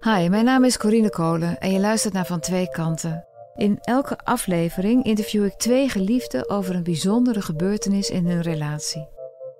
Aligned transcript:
Hi, 0.00 0.28
mijn 0.28 0.44
naam 0.44 0.64
is 0.64 0.76
Corine 0.76 1.10
Kolen 1.10 1.58
en 1.58 1.70
je 1.70 1.80
luistert 1.80 2.14
naar 2.14 2.26
Van 2.26 2.40
Twee 2.40 2.68
Kanten. 2.68 3.26
In 3.54 3.78
elke 3.80 4.18
aflevering 4.18 5.04
interview 5.04 5.44
ik 5.44 5.54
twee 5.54 5.88
geliefden 5.88 6.50
over 6.50 6.74
een 6.74 6.82
bijzondere 6.82 7.42
gebeurtenis 7.42 8.10
in 8.10 8.26
hun 8.26 8.42
relatie. 8.42 9.08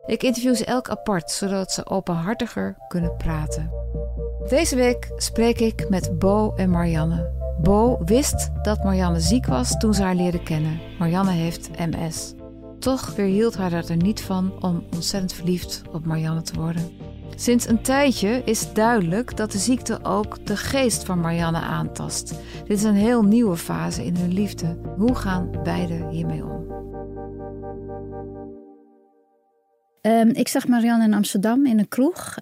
Ik 0.06 0.22
interview 0.22 0.54
ze 0.54 0.64
elk 0.64 0.88
apart, 0.88 1.30
zodat 1.30 1.72
ze 1.72 1.86
openhartiger 1.86 2.76
kunnen 2.88 3.16
praten. 3.16 3.70
Deze 4.48 4.76
week 4.76 5.12
spreek 5.16 5.60
ik 5.60 5.88
met 5.88 6.18
Bo 6.18 6.52
en 6.56 6.70
Marianne. 6.70 7.30
Bo 7.60 7.98
wist 8.04 8.50
dat 8.62 8.84
Marianne 8.84 9.20
ziek 9.20 9.46
was 9.46 9.78
toen 9.78 9.94
ze 9.94 10.02
haar 10.02 10.14
leerde 10.14 10.42
kennen. 10.42 10.80
Marianne 10.98 11.30
heeft 11.30 11.70
MS. 11.78 12.34
Toch 12.78 13.14
weerhield 13.14 13.56
haar 13.56 13.72
er 13.72 13.96
niet 13.96 14.22
van 14.22 14.52
om 14.60 14.86
ontzettend 14.94 15.32
verliefd 15.32 15.82
op 15.92 16.04
Marianne 16.04 16.42
te 16.42 16.54
worden. 16.54 17.11
Sinds 17.36 17.68
een 17.68 17.82
tijdje 17.82 18.42
is 18.44 18.72
duidelijk 18.72 19.36
dat 19.36 19.52
de 19.52 19.58
ziekte 19.58 20.04
ook 20.04 20.46
de 20.46 20.56
geest 20.56 21.04
van 21.04 21.20
Marianne 21.20 21.58
aantast. 21.58 22.28
Dit 22.66 22.76
is 22.76 22.82
een 22.82 22.94
heel 22.94 23.22
nieuwe 23.22 23.56
fase 23.56 24.04
in 24.04 24.16
hun 24.16 24.32
liefde. 24.32 24.78
Hoe 24.96 25.14
gaan 25.14 25.62
beiden 25.62 26.08
hiermee 26.08 26.44
om? 26.44 26.70
Um, 30.02 30.28
ik 30.28 30.48
zag 30.48 30.68
Marianne 30.68 31.04
in 31.04 31.14
Amsterdam 31.14 31.66
in 31.66 31.78
een 31.78 31.88
kroeg. 31.88 32.38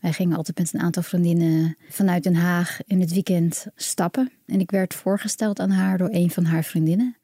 Wij 0.00 0.12
gingen 0.12 0.36
altijd 0.36 0.58
met 0.58 0.74
een 0.74 0.80
aantal 0.80 1.02
vriendinnen 1.02 1.76
vanuit 1.88 2.22
Den 2.22 2.34
Haag 2.34 2.78
in 2.86 3.00
het 3.00 3.12
weekend 3.12 3.66
stappen. 3.74 4.32
En 4.46 4.60
ik 4.60 4.70
werd 4.70 4.94
voorgesteld 4.94 5.60
aan 5.60 5.70
haar 5.70 5.98
door 5.98 6.08
een 6.12 6.30
van 6.30 6.44
haar 6.44 6.64
vriendinnen. 6.64 7.16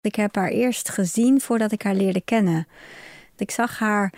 Ik 0.00 0.14
heb 0.14 0.34
haar 0.34 0.48
eerst 0.48 0.88
gezien 0.88 1.40
voordat 1.40 1.72
ik 1.72 1.82
haar 1.82 1.94
leerde 1.94 2.20
kennen. 2.20 2.66
Ik 3.40 3.50
zag 3.50 3.78
haar 3.78 4.12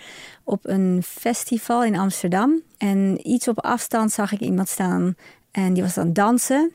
op 0.44 0.68
een 0.68 1.02
festival 1.02 1.84
in 1.84 1.96
Amsterdam. 1.96 2.62
En 2.78 3.28
iets 3.28 3.48
op 3.48 3.60
afstand 3.60 4.12
zag 4.12 4.32
ik 4.32 4.40
iemand 4.40 4.68
staan 4.68 5.16
en 5.50 5.72
die 5.72 5.82
was 5.82 5.98
aan 5.98 6.06
het 6.06 6.14
dansen. 6.14 6.72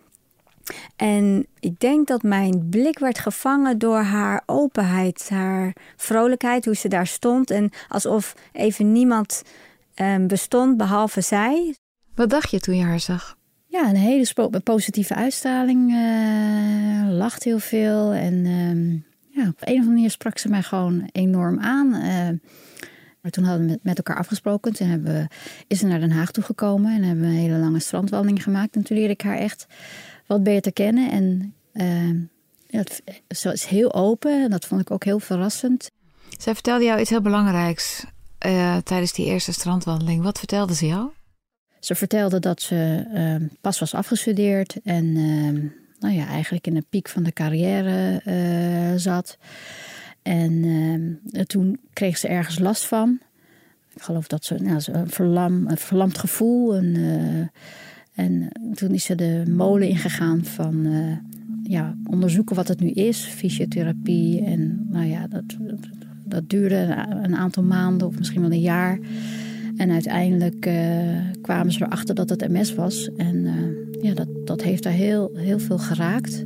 En 0.95 1.47
ik 1.59 1.80
denk 1.80 2.07
dat 2.07 2.23
mijn 2.23 2.67
blik 2.69 2.99
werd 2.99 3.19
gevangen 3.19 3.77
door 3.77 4.02
haar 4.02 4.44
openheid, 4.45 5.30
haar 5.30 5.75
vrolijkheid, 5.95 6.66
hoe 6.66 6.75
ze 6.75 6.88
daar 6.88 7.07
stond. 7.07 7.52
En 7.52 7.72
alsof 7.88 8.35
even 8.52 8.91
niemand 8.91 9.41
um, 9.95 10.27
bestond 10.27 10.77
behalve 10.77 11.22
zij. 11.22 11.75
Wat 12.16 12.29
dacht 12.29 12.52
je 12.52 12.59
toen 12.59 12.75
je 12.75 12.83
haar 12.83 13.00
zag? 13.00 13.38
Ja, 13.67 13.89
een 13.89 13.95
hele 13.95 14.52
positieve 14.63 15.16
uitstraling. 15.16 15.91
Uh, 15.91 17.17
lacht 17.17 17.44
heel 17.44 17.59
veel. 17.59 18.11
En 18.11 18.33
uh, 18.33 19.02
ja, 19.38 19.47
op 19.47 19.61
een 19.61 19.73
of 19.73 19.80
andere 19.80 19.93
manier 19.93 20.11
sprak 20.11 20.38
ze 20.38 20.49
mij 20.49 20.63
gewoon 20.63 21.09
enorm 21.11 21.59
aan. 21.59 21.93
Uh, 21.93 22.30
maar 23.21 23.31
toen 23.31 23.44
hadden 23.44 23.67
we 23.67 23.79
met 23.81 23.97
elkaar 23.97 24.17
afgesproken. 24.17 24.73
Toen 24.73 24.88
hebben 24.88 25.13
we, 25.13 25.27
is 25.67 25.79
ze 25.79 25.85
naar 25.85 25.99
Den 25.99 26.11
Haag 26.11 26.31
toegekomen 26.31 26.95
en 26.95 27.03
hebben 27.03 27.25
we 27.25 27.31
een 27.31 27.38
hele 27.38 27.57
lange 27.57 27.79
strandwandeling 27.79 28.44
gemaakt. 28.44 28.75
En 28.75 28.83
toen 28.83 28.97
leerde 28.97 29.13
ik 29.13 29.21
haar 29.21 29.38
echt 29.38 29.67
wat 30.25 30.44
beter 30.44 30.73
kennen. 30.73 31.11
En 31.11 31.53
uh, 31.73 32.81
ze 33.27 33.52
is 33.52 33.66
heel 33.66 33.94
open 33.94 34.44
en 34.44 34.49
dat 34.49 34.66
vond 34.66 34.81
ik 34.81 34.91
ook 34.91 35.03
heel 35.03 35.19
verrassend. 35.19 35.91
Zij 36.38 36.53
vertelde 36.53 36.83
jou 36.83 36.99
iets 36.99 37.09
heel 37.09 37.22
belangrijks 37.22 38.05
uh, 38.45 38.77
tijdens 38.77 39.13
die 39.13 39.25
eerste 39.25 39.51
strandwandeling. 39.51 40.23
Wat 40.23 40.38
vertelde 40.38 40.75
ze 40.75 40.85
jou? 40.85 41.09
Ze 41.79 41.95
vertelde 41.95 42.39
dat 42.39 42.61
ze 42.61 43.05
uh, 43.13 43.49
pas 43.61 43.79
was 43.79 43.94
afgestudeerd 43.94 44.77
en 44.83 45.16
nou 46.00 46.16
ja, 46.16 46.28
eigenlijk 46.28 46.67
in 46.67 46.73
de 46.73 46.86
piek 46.90 47.09
van 47.09 47.23
de 47.23 47.31
carrière 47.31 48.22
uh, 48.28 49.00
zat. 49.00 49.38
En 50.22 50.64
ehm, 50.64 51.44
toen 51.45 51.80
kreeg 51.94 52.17
ze 52.17 52.28
ergens 52.28 52.59
last 52.59 52.86
van. 52.86 53.20
Ik 53.95 54.02
geloof 54.02 54.28
dat 54.28 54.45
ze 54.45 54.56
nou, 54.56 54.81
een, 54.92 55.70
een 55.70 55.78
verlamd 55.78 56.18
gevoel. 56.18 56.75
En, 56.75 56.95
en 58.14 58.50
toen 58.73 58.92
is 58.92 59.03
ze 59.03 59.16
de 59.16 59.44
molen 59.50 59.88
ingegaan 59.88 60.45
van 60.45 60.88
ja, 61.64 61.95
onderzoeken 62.09 62.56
wat 62.56 62.68
het 62.68 62.80
nu 62.80 62.90
is, 62.90 63.23
fysiotherapie. 63.23 64.44
En 64.44 64.88
nou 64.90 65.06
ja, 65.06 65.28
dat, 65.28 65.44
dat 66.25 66.50
duurde 66.50 67.06
een 67.24 67.36
aantal 67.36 67.63
maanden 67.63 68.07
of 68.07 68.18
misschien 68.18 68.41
wel 68.41 68.52
een 68.52 68.59
jaar. 68.59 69.00
En 69.78 69.91
uiteindelijk 69.91 70.69
kwamen 71.41 71.72
ze 71.72 71.84
erachter 71.84 72.16
dat 72.16 72.30
het 72.30 72.50
MS 72.50 72.75
was. 72.75 73.09
En 73.16 73.46
ja, 74.02 74.13
dat, 74.13 74.28
dat 74.44 74.62
heeft 74.62 74.84
haar 74.84 74.94
heel, 74.94 75.31
heel 75.34 75.59
veel 75.59 75.78
geraakt. 75.78 76.46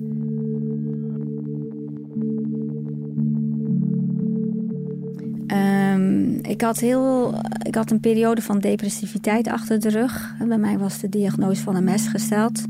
Um, 5.48 6.40
ik, 6.42 6.62
had 6.62 6.80
heel, 6.80 7.34
ik 7.64 7.76
had 7.76 7.92
een 7.92 8.00
periode 8.00 8.42
van 8.42 8.60
depressiviteit 8.60 9.48
achter 9.48 9.80
de 9.80 9.90
rug. 9.90 10.36
Bij 10.48 10.58
mij 10.58 10.78
was 10.78 11.00
de 11.00 11.10
diagnose 11.10 11.62
van 11.62 11.84
MS 11.84 12.08
gesteld. 12.08 12.62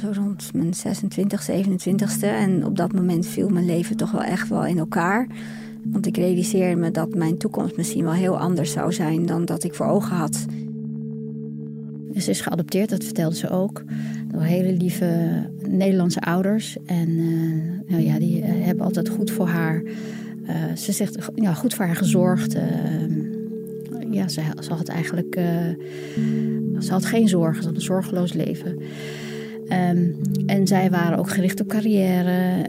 Zo 0.00 0.10
rond 0.12 0.54
mijn 0.54 0.74
26, 0.74 1.50
27ste. 1.50 2.26
En 2.26 2.64
op 2.66 2.76
dat 2.76 2.92
moment 2.92 3.26
viel 3.26 3.48
mijn 3.48 3.64
leven 3.64 3.96
toch 3.96 4.10
wel 4.10 4.22
echt 4.22 4.48
wel 4.48 4.66
in 4.66 4.78
elkaar. 4.78 5.26
Want 5.84 6.06
ik 6.06 6.16
realiseerde 6.16 6.80
me 6.80 6.90
dat 6.90 7.14
mijn 7.14 7.38
toekomst 7.38 7.76
misschien 7.76 8.04
wel 8.04 8.12
heel 8.12 8.38
anders 8.38 8.72
zou 8.72 8.92
zijn 8.92 9.26
dan 9.26 9.44
dat 9.44 9.64
ik 9.64 9.74
voor 9.74 9.86
ogen 9.86 10.16
had. 10.16 10.46
Ze 12.16 12.30
is 12.30 12.40
geadopteerd, 12.40 12.90
dat 12.90 13.04
vertelde 13.04 13.36
ze 13.36 13.48
ook. 13.48 13.82
Door 14.32 14.42
hele 14.42 14.72
lieve 14.72 15.42
Nederlandse 15.68 16.20
ouders. 16.20 16.76
En 16.86 17.08
uh, 17.08 17.80
nou 17.88 18.02
ja, 18.02 18.18
die 18.18 18.38
uh, 18.38 18.46
hebben 18.48 18.84
altijd 18.84 19.08
goed 19.08 19.30
voor 19.30 19.46
haar. 19.46 19.82
Uh, 19.82 20.76
ze 20.76 20.92
zegt 20.92 21.18
ja, 21.34 21.54
goed 21.54 21.74
voor 21.74 21.84
haar 21.84 21.96
gezorgd. 21.96 22.56
ja, 24.10 24.28
ze, 24.28 24.40
had 24.68 24.88
eigenlijk. 24.88 25.34
ze 26.78 26.90
had 26.90 27.04
geen 27.04 27.28
zorgen, 27.28 27.62
ze 27.62 27.68
had 27.68 27.76
een 27.76 27.82
zorgeloos 27.82 28.32
leven. 28.32 28.78
Um, 29.90 30.16
en 30.46 30.66
zij 30.66 30.90
waren 30.90 31.18
ook 31.18 31.30
gericht 31.30 31.60
op 31.60 31.68
carrière. 31.68 32.64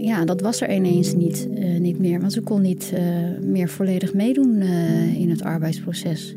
Ja, 0.00 0.24
dat 0.24 0.40
was 0.40 0.60
er 0.60 0.74
ineens 0.74 1.14
niet, 1.14 1.48
niet 1.78 1.98
meer. 1.98 2.20
Want 2.20 2.32
ze 2.32 2.40
kon 2.40 2.62
niet 2.62 2.92
meer 3.40 3.68
volledig 3.68 4.14
meedoen 4.14 4.62
in 5.16 5.30
het 5.30 5.42
arbeidsproces. 5.42 6.34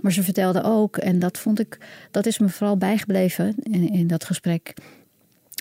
Maar 0.00 0.12
ze 0.12 0.22
vertelde 0.22 0.62
ook, 0.62 0.96
en 0.96 1.18
dat 1.18 1.38
vond 1.38 1.60
ik, 1.60 1.78
dat 2.10 2.26
is 2.26 2.38
me 2.38 2.48
vooral 2.48 2.76
bijgebleven 2.76 3.54
in, 3.62 3.92
in 3.92 4.06
dat 4.06 4.24
gesprek, 4.24 4.74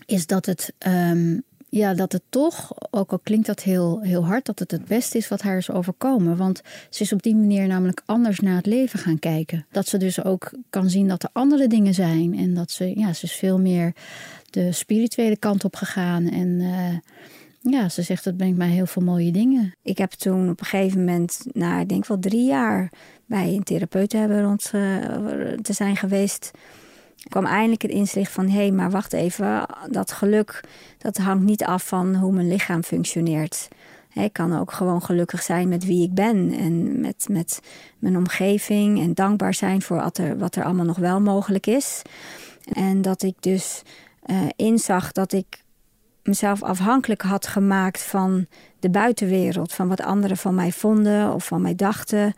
is 0.05 0.25
dat 0.25 0.45
het 0.45 0.73
um, 0.87 1.43
ja, 1.69 1.93
dat 1.93 2.11
het 2.11 2.21
toch, 2.29 2.71
ook 2.89 3.11
al 3.11 3.19
klinkt 3.19 3.47
dat 3.47 3.63
heel, 3.63 4.01
heel 4.01 4.25
hard, 4.25 4.45
dat 4.45 4.59
het 4.59 4.71
het 4.71 4.85
beste 4.85 5.17
is 5.17 5.27
wat 5.27 5.41
haar 5.41 5.57
is 5.57 5.71
overkomen. 5.71 6.37
Want 6.37 6.61
ze 6.89 7.03
is 7.03 7.13
op 7.13 7.23
die 7.23 7.35
manier 7.35 7.67
namelijk 7.67 8.01
anders 8.05 8.39
naar 8.39 8.55
het 8.55 8.65
leven 8.65 8.99
gaan 8.99 9.19
kijken. 9.19 9.65
Dat 9.71 9.87
ze 9.87 9.97
dus 9.97 10.23
ook 10.23 10.51
kan 10.69 10.89
zien 10.89 11.07
dat 11.07 11.23
er 11.23 11.29
andere 11.33 11.67
dingen 11.67 11.93
zijn. 11.93 12.37
En 12.37 12.53
dat 12.53 12.71
ze, 12.71 12.99
ja, 12.99 13.13
ze 13.13 13.25
is 13.25 13.33
veel 13.33 13.59
meer 13.59 13.93
de 14.49 14.71
spirituele 14.71 15.37
kant 15.37 15.63
op 15.63 15.75
gegaan. 15.75 16.29
En 16.29 16.47
uh, 16.47 16.97
ja, 17.61 17.89
ze 17.89 18.01
zegt 18.01 18.23
dat 18.23 18.37
brengt 18.37 18.57
mij 18.57 18.69
heel 18.69 18.85
veel 18.85 19.03
mooie 19.03 19.31
dingen. 19.31 19.75
Ik 19.81 19.97
heb 19.97 20.11
toen 20.11 20.49
op 20.49 20.59
een 20.59 20.65
gegeven 20.65 20.99
moment, 20.99 21.45
nou, 21.53 21.81
ik 21.81 21.89
denk 21.89 22.05
wel 22.05 22.19
drie 22.19 22.45
jaar 22.45 22.91
bij 23.29 23.53
een 23.53 23.63
therapeut 23.63 24.11
hebben 24.11 24.43
uh, 24.51 24.57
te 25.61 25.73
zijn 25.73 25.95
geweest 25.95 26.51
kwam 27.27 27.45
eindelijk 27.45 27.81
het 27.81 27.91
inzicht 27.91 28.31
van... 28.31 28.49
hé, 28.49 28.57
hey, 28.57 28.71
maar 28.71 28.91
wacht 28.91 29.13
even, 29.13 29.65
dat 29.89 30.11
geluk 30.11 30.63
dat 30.97 31.17
hangt 31.17 31.43
niet 31.43 31.63
af 31.63 31.87
van 31.87 32.15
hoe 32.15 32.31
mijn 32.31 32.47
lichaam 32.47 32.83
functioneert. 32.83 33.67
Ik 34.13 34.33
kan 34.33 34.59
ook 34.59 34.71
gewoon 34.71 35.01
gelukkig 35.01 35.41
zijn 35.41 35.67
met 35.67 35.85
wie 35.85 36.03
ik 36.03 36.13
ben 36.13 36.51
en 36.51 37.01
met, 37.01 37.27
met 37.29 37.59
mijn 37.99 38.17
omgeving... 38.17 38.99
en 38.99 39.13
dankbaar 39.13 39.53
zijn 39.53 39.81
voor 39.81 39.97
wat 39.97 40.17
er, 40.17 40.37
wat 40.37 40.55
er 40.55 40.63
allemaal 40.63 40.85
nog 40.85 40.97
wel 40.97 41.21
mogelijk 41.21 41.67
is. 41.67 42.01
En 42.73 43.01
dat 43.01 43.23
ik 43.23 43.35
dus 43.39 43.81
uh, 44.25 44.37
inzag 44.55 45.11
dat 45.11 45.31
ik 45.31 45.63
mezelf 46.23 46.63
afhankelijk 46.63 47.21
had 47.21 47.47
gemaakt 47.47 48.01
van 48.03 48.45
de 48.79 48.89
buitenwereld... 48.89 49.73
van 49.73 49.87
wat 49.87 50.01
anderen 50.01 50.37
van 50.37 50.55
mij 50.55 50.71
vonden 50.71 51.33
of 51.33 51.45
van 51.45 51.61
mij 51.61 51.75
dachten 51.75 52.33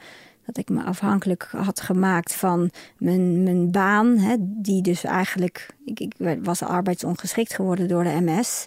dat 0.45 0.57
ik 0.57 0.69
me 0.69 0.83
afhankelijk 0.83 1.47
had 1.51 1.81
gemaakt 1.81 2.35
van 2.35 2.69
mijn, 2.97 3.43
mijn 3.43 3.71
baan. 3.71 4.17
Hè, 4.17 4.35
die 4.39 4.81
dus 4.81 5.03
eigenlijk, 5.03 5.67
ik, 5.85 5.99
ik 5.99 6.13
was 6.43 6.63
arbeidsongeschikt 6.63 7.53
geworden 7.53 7.87
door 7.87 8.03
de 8.03 8.17
MS. 8.21 8.65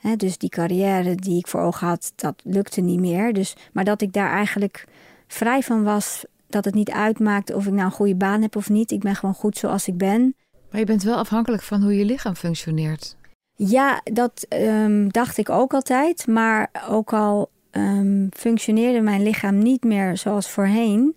Hè, 0.00 0.16
dus 0.16 0.38
die 0.38 0.48
carrière 0.48 1.14
die 1.14 1.38
ik 1.38 1.46
voor 1.46 1.60
ogen 1.60 1.86
had, 1.86 2.12
dat 2.16 2.42
lukte 2.44 2.80
niet 2.80 3.00
meer. 3.00 3.32
Dus, 3.32 3.56
maar 3.72 3.84
dat 3.84 4.02
ik 4.02 4.12
daar 4.12 4.30
eigenlijk 4.30 4.84
vrij 5.26 5.62
van 5.62 5.82
was, 5.82 6.24
dat 6.46 6.64
het 6.64 6.74
niet 6.74 6.90
uitmaakt 6.90 7.54
of 7.54 7.66
ik 7.66 7.72
nou 7.72 7.84
een 7.84 7.90
goede 7.90 8.14
baan 8.14 8.42
heb 8.42 8.56
of 8.56 8.68
niet. 8.68 8.90
Ik 8.90 9.00
ben 9.00 9.16
gewoon 9.16 9.34
goed 9.34 9.56
zoals 9.56 9.88
ik 9.88 9.96
ben. 9.96 10.34
Maar 10.70 10.80
je 10.80 10.86
bent 10.86 11.02
wel 11.02 11.16
afhankelijk 11.16 11.62
van 11.62 11.82
hoe 11.82 11.96
je 11.96 12.04
lichaam 12.04 12.34
functioneert. 12.34 13.16
Ja, 13.54 14.00
dat 14.04 14.46
um, 14.48 15.12
dacht 15.12 15.38
ik 15.38 15.48
ook 15.48 15.74
altijd. 15.74 16.26
Maar 16.26 16.70
ook 16.88 17.12
al 17.12 17.50
um, 17.72 18.28
functioneerde 18.32 19.00
mijn 19.00 19.22
lichaam 19.22 19.58
niet 19.58 19.84
meer 19.84 20.16
zoals 20.16 20.50
voorheen, 20.50 21.16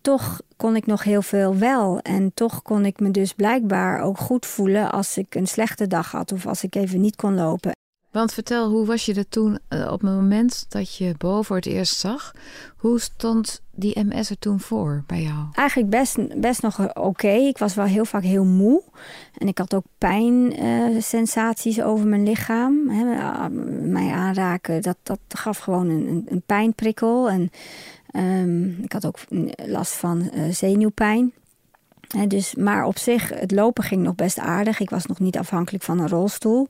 toch 0.00 0.40
kon 0.56 0.76
ik 0.76 0.86
nog 0.86 1.02
heel 1.02 1.22
veel 1.22 1.56
wel. 1.56 2.00
En 2.00 2.34
toch 2.34 2.62
kon 2.62 2.84
ik 2.84 3.00
me 3.00 3.10
dus 3.10 3.32
blijkbaar 3.32 4.00
ook 4.00 4.18
goed 4.18 4.46
voelen 4.46 4.92
als 4.92 5.18
ik 5.18 5.34
een 5.34 5.46
slechte 5.46 5.86
dag 5.86 6.10
had 6.10 6.32
of 6.32 6.46
als 6.46 6.62
ik 6.62 6.74
even 6.74 7.00
niet 7.00 7.16
kon 7.16 7.34
lopen. 7.34 7.72
Want 8.16 8.32
vertel, 8.32 8.70
hoe 8.70 8.86
was 8.86 9.06
je 9.06 9.14
er 9.14 9.28
toen 9.28 9.58
eh, 9.68 9.80
op 9.92 10.00
het 10.00 10.10
moment 10.10 10.66
dat 10.68 10.96
je 10.96 11.14
boven 11.18 11.44
voor 11.44 11.56
het 11.56 11.66
eerst 11.66 11.98
zag? 11.98 12.32
Hoe 12.76 13.00
stond 13.00 13.62
die 13.70 14.04
MS 14.04 14.30
er 14.30 14.38
toen 14.38 14.60
voor 14.60 15.04
bij 15.06 15.22
jou? 15.22 15.46
Eigenlijk 15.52 15.90
best, 15.90 16.40
best 16.40 16.62
nog 16.62 16.94
oké. 16.94 17.28
Ik 17.28 17.58
was 17.58 17.74
wel 17.74 17.84
heel 17.84 18.04
vaak 18.04 18.22
heel 18.22 18.44
moe. 18.44 18.82
En 19.38 19.48
ik 19.48 19.58
had 19.58 19.74
ook 19.74 19.84
pijnsensaties 19.98 21.78
uh, 21.78 21.88
over 21.88 22.06
mijn 22.06 22.22
lichaam. 22.22 22.88
Hè, 22.88 23.48
mij 23.88 24.12
aanraken, 24.12 24.82
dat, 24.82 24.96
dat 25.02 25.20
gaf 25.28 25.58
gewoon 25.58 25.88
een, 25.88 26.26
een 26.28 26.42
pijnprikkel. 26.46 27.30
En 27.30 27.50
um, 28.12 28.78
ik 28.82 28.92
had 28.92 29.06
ook 29.06 29.18
last 29.66 29.92
van 29.92 30.30
zenuwpijn. 30.50 31.32
dus, 32.28 32.54
maar 32.54 32.84
op 32.84 32.98
zich, 32.98 33.28
het 33.28 33.50
lopen 33.50 33.84
ging 33.84 34.02
nog 34.02 34.14
best 34.14 34.38
aardig. 34.38 34.80
Ik 34.80 34.90
was 34.90 35.06
nog 35.06 35.18
niet 35.18 35.38
afhankelijk 35.38 35.84
van 35.84 35.98
een 35.98 36.08
rolstoel. 36.08 36.68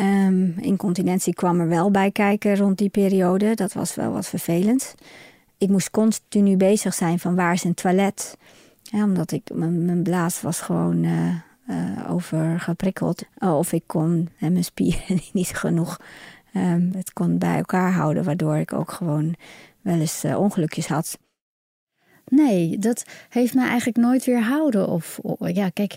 Um, 0.00 0.54
incontinentie 0.58 1.34
kwam 1.34 1.60
er 1.60 1.68
wel 1.68 1.90
bij 1.90 2.10
kijken 2.10 2.56
rond 2.56 2.78
die 2.78 2.88
periode. 2.88 3.54
Dat 3.54 3.72
was 3.72 3.94
wel 3.94 4.12
wat 4.12 4.26
vervelend. 4.26 4.94
Ik 5.58 5.68
moest 5.68 5.90
continu 5.90 6.56
bezig 6.56 6.94
zijn 6.94 7.18
van 7.18 7.34
waar 7.34 7.52
is 7.52 7.64
een 7.64 7.74
toilet. 7.74 8.36
Ja, 8.82 9.04
omdat 9.04 9.32
ik, 9.32 9.42
mijn, 9.54 10.02
blaas 10.02 10.40
was 10.40 10.60
gewoon 10.60 11.04
uh, 11.04 11.34
uh, 11.68 12.10
overgeprikkeld. 12.10 13.22
Of 13.38 13.72
ik 13.72 13.82
kon 13.86 14.28
hè, 14.36 14.50
mijn 14.50 14.64
spieren 14.64 15.20
niet 15.32 15.48
genoeg 15.48 16.00
um, 16.54 16.90
het 16.96 17.12
kon 17.12 17.38
bij 17.38 17.56
elkaar 17.56 17.92
houden. 17.92 18.24
Waardoor 18.24 18.56
ik 18.56 18.72
ook 18.72 18.90
gewoon 18.90 19.34
wel 19.80 20.00
eens 20.00 20.24
uh, 20.24 20.38
ongelukjes 20.38 20.86
had. 20.86 21.18
Nee, 22.28 22.78
dat 22.78 23.04
heeft 23.28 23.54
mij 23.54 23.66
eigenlijk 23.66 23.98
nooit 23.98 24.24
weerhouden. 24.24 24.88
Of, 24.88 25.18
of 25.22 25.50
ja, 25.50 25.68
kijk 25.68 25.96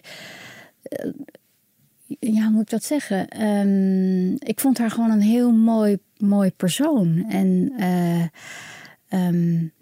ja, 2.19 2.43
hoe 2.43 2.51
moet 2.51 2.61
ik 2.61 2.69
dat 2.69 2.83
zeggen? 2.83 3.27
Ehm, 3.27 4.31
ik 4.33 4.59
vond 4.59 4.77
haar 4.77 4.91
gewoon 4.91 5.11
een 5.11 5.21
heel 5.21 5.51
mooi, 5.51 5.97
mooi 6.17 6.51
persoon. 6.51 7.25
En 7.29 7.73
uh, 7.79 9.27
um, 9.27 9.73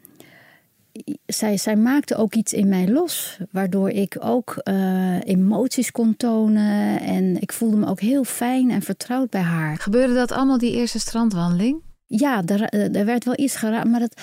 zij, 1.26 1.58
zij 1.58 1.76
maakte 1.76 2.16
ook 2.16 2.36
iets 2.36 2.54
in 2.54 2.68
mij 2.68 2.88
los, 2.88 3.40
waardoor 3.52 3.90
ik 3.90 4.18
ook 4.20 4.62
uh, 4.64 5.20
emoties 5.24 5.92
kon 5.92 6.18
tonen. 6.18 7.00
En 7.00 7.42
ik 7.42 7.54
voelde 7.54 7.78
me 7.78 7.88
ook 7.88 8.00
heel 8.00 8.24
fijn 8.24 8.72
en 8.72 8.82
vertrouwd 8.82 9.30
bij 9.30 9.42
haar. 9.42 9.78
Gebeurde 9.78 10.14
dat 10.14 10.32
allemaal 10.32 10.58
die 10.58 10.74
eerste 10.74 11.00
strandwandeling? 11.00 11.82
Ja, 12.06 12.44
er, 12.46 12.62
eh, 12.62 12.96
er 12.96 13.06
werd 13.06 13.24
wel 13.24 13.40
iets 13.40 13.56
geraakt, 13.56 13.88
maar 13.88 14.00
dat 14.00 14.22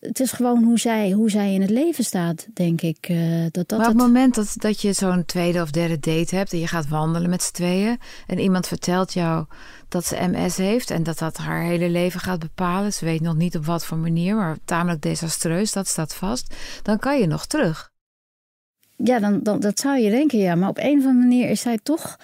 het 0.00 0.20
is 0.20 0.32
gewoon 0.32 0.64
hoe 0.64 0.78
zij, 0.78 1.10
hoe 1.10 1.30
zij 1.30 1.54
in 1.54 1.60
het 1.60 1.70
leven 1.70 2.04
staat, 2.04 2.46
denk 2.54 2.80
ik. 2.80 3.08
Uh, 3.08 3.42
dat, 3.42 3.68
dat 3.68 3.78
maar 3.78 3.88
op 3.88 3.94
het 3.94 4.02
moment 4.02 4.34
dat, 4.34 4.54
dat 4.56 4.80
je 4.80 4.92
zo'n 4.92 5.24
tweede 5.24 5.62
of 5.62 5.70
derde 5.70 5.98
date 5.98 6.36
hebt 6.36 6.52
en 6.52 6.58
je 6.58 6.66
gaat 6.66 6.88
wandelen 6.88 7.30
met 7.30 7.42
z'n 7.42 7.52
tweeën 7.52 7.98
en 8.26 8.38
iemand 8.38 8.66
vertelt 8.66 9.12
jou 9.12 9.44
dat 9.88 10.04
ze 10.04 10.28
MS 10.30 10.56
heeft 10.56 10.90
en 10.90 11.02
dat 11.02 11.18
dat 11.18 11.36
haar 11.36 11.62
hele 11.62 11.88
leven 11.88 12.20
gaat 12.20 12.38
bepalen, 12.38 12.92
ze 12.92 13.04
weet 13.04 13.20
nog 13.20 13.36
niet 13.36 13.56
op 13.56 13.64
wat 13.64 13.84
voor 13.84 13.98
manier, 13.98 14.36
maar 14.36 14.56
tamelijk 14.64 15.02
desastreus, 15.02 15.72
dat 15.72 15.88
staat 15.88 16.14
vast, 16.14 16.54
dan 16.82 16.98
kan 16.98 17.18
je 17.18 17.26
nog 17.26 17.46
terug. 17.46 17.94
Ja, 18.96 19.18
dan, 19.18 19.42
dan, 19.42 19.60
dat 19.60 19.78
zou 19.78 19.98
je 19.98 20.10
denken, 20.10 20.38
ja. 20.38 20.54
Maar 20.54 20.68
op 20.68 20.78
een 20.78 20.98
of 20.98 21.04
andere 21.04 21.28
manier 21.28 21.50
is 21.50 21.60
zij 21.60 21.78
toch. 21.82 22.16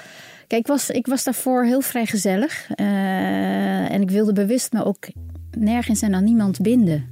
Kijk, 0.47 0.61
ik 0.61 0.67
was, 0.67 0.91
ik 0.91 1.07
was 1.07 1.25
daarvoor 1.25 1.65
heel 1.65 1.81
vrij 1.81 2.07
gezellig. 2.07 2.69
Uh, 2.77 3.93
en 3.93 4.03
ik 4.03 4.11
wilde 4.11 4.33
bewust 4.33 4.73
me 4.73 4.85
ook 4.85 5.09
nergens 5.51 6.03
en 6.03 6.15
aan 6.15 6.25
niemand 6.25 6.61
binden. 6.61 7.09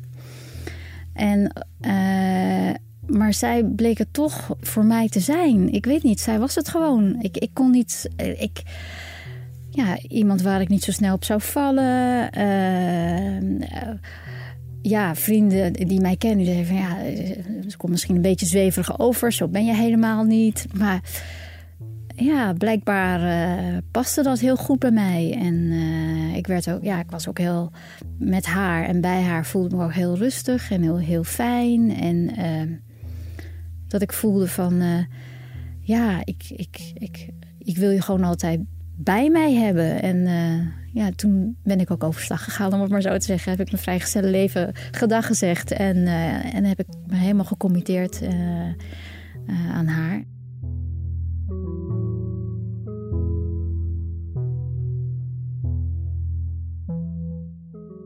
En, 1.12 1.52
uh, 1.80 2.74
maar 3.06 3.34
zij 3.34 3.64
bleek 3.64 3.98
het 3.98 4.12
toch 4.12 4.56
voor 4.60 4.84
mij 4.84 5.08
te 5.08 5.20
zijn. 5.20 5.72
Ik 5.72 5.84
weet 5.84 6.02
niet, 6.02 6.20
zij 6.20 6.38
was 6.38 6.54
het 6.54 6.68
gewoon. 6.68 7.16
Ik, 7.20 7.36
ik 7.36 7.50
kon 7.52 7.70
niet. 7.70 8.10
Ik, 8.16 8.62
ja, 9.70 9.98
iemand 10.08 10.42
waar 10.42 10.60
ik 10.60 10.68
niet 10.68 10.84
zo 10.84 10.92
snel 10.92 11.14
op 11.14 11.24
zou 11.24 11.40
vallen. 11.40 12.30
Uh, 12.38 13.60
ja, 14.82 15.14
vrienden 15.14 15.72
die 15.72 16.00
mij 16.00 16.16
kennen, 16.16 16.44
die 16.44 16.54
zeggen 16.54 16.66
van 16.66 16.76
ja, 16.76 16.96
ze 17.68 17.76
komt 17.76 17.92
misschien 17.92 18.14
een 18.16 18.22
beetje 18.22 18.46
zweverig 18.46 18.98
over. 18.98 19.32
Zo 19.32 19.48
ben 19.48 19.64
je 19.64 19.74
helemaal 19.74 20.24
niet. 20.24 20.66
Maar 20.72 21.00
ja, 22.24 22.52
blijkbaar 22.52 23.20
uh, 23.20 23.78
paste 23.90 24.22
dat 24.22 24.40
heel 24.40 24.56
goed 24.56 24.78
bij 24.78 24.90
mij. 24.90 25.36
En 25.38 25.54
uh, 25.54 26.36
ik 26.36 26.46
werd 26.46 26.70
ook, 26.70 26.82
ja, 26.82 26.98
ik 26.98 27.10
was 27.10 27.28
ook 27.28 27.38
heel 27.38 27.72
met 28.18 28.46
haar 28.46 28.84
en 28.84 29.00
bij 29.00 29.22
haar 29.22 29.46
voelde 29.46 29.76
me 29.76 29.84
ook 29.84 29.92
heel 29.92 30.16
rustig 30.16 30.70
en 30.70 30.82
heel, 30.82 30.98
heel 30.98 31.24
fijn. 31.24 31.96
En 31.96 32.16
uh, 32.38 32.76
dat 33.88 34.02
ik 34.02 34.12
voelde 34.12 34.48
van, 34.48 34.82
ja, 35.80 36.20
ik, 36.24 36.44
ik, 36.48 36.92
ik, 36.94 37.28
ik 37.58 37.76
wil 37.76 37.90
je 37.90 38.02
gewoon 38.02 38.24
altijd 38.24 38.60
bij 38.96 39.30
mij 39.30 39.54
hebben. 39.54 40.02
En 40.02 40.26
ja, 40.92 41.10
toen 41.16 41.56
ben 41.62 41.80
ik 41.80 41.90
ook 41.90 42.04
overslag 42.04 42.44
gegaan, 42.44 42.72
om 42.72 42.80
het 42.80 42.90
maar 42.90 43.02
zo 43.02 43.16
te 43.16 43.26
zeggen. 43.26 43.50
Heb 43.50 43.60
ik 43.60 43.70
mijn 43.70 43.82
vrijgestelde 43.82 44.30
leven 44.30 44.72
gedag 44.90 45.26
gezegd. 45.26 45.70
En, 45.70 46.06
en 46.52 46.64
heb 46.64 46.78
ik 46.78 46.86
me 47.06 47.16
helemaal 47.16 47.44
gecommitteerd 47.44 48.22
aan 49.72 49.86
haar. 49.86 50.24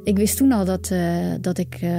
Ik 0.04 0.16
wist 0.16 0.36
toen 0.36 0.52
al 0.52 0.64
dat, 0.64 0.90
uh, 0.90 1.34
dat 1.40 1.58
ik 1.58 1.82
uh, 1.82 1.90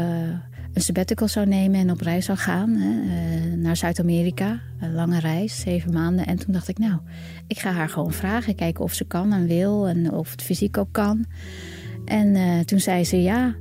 een 0.74 0.82
sabbatical 0.82 1.28
zou 1.28 1.46
nemen 1.46 1.80
en 1.80 1.92
op 1.92 2.02
reis 2.02 2.26
zou 2.26 2.38
gaan 2.38 2.70
hè, 2.70 3.02
uh, 3.02 3.54
naar 3.54 3.76
Zuid-Amerika. 3.76 4.62
Een 4.80 4.94
lange 4.94 5.20
reis, 5.20 5.60
zeven 5.60 5.94
maanden. 5.94 6.26
En 6.26 6.38
toen 6.38 6.54
dacht 6.54 6.68
ik, 6.68 6.78
nou, 6.78 7.00
ik 7.48 7.60
ga 7.60 7.72
haar 7.72 7.90
gewoon 7.90 8.12
vragen, 8.12 8.56
kijken 8.56 8.84
of 8.84 8.94
ze 8.94 9.06
kan 9.06 9.34
en 9.34 9.48
wil 9.48 9.88
en 9.88 10.12
of 10.12 10.32
het 10.32 10.42
fysiek 10.42 10.78
ook 10.78 10.92
kan. 10.92 11.26
En 12.06 12.66
toen 12.66 12.80
zei 12.80 13.04
ze 13.04 13.22
ja. 13.22 13.56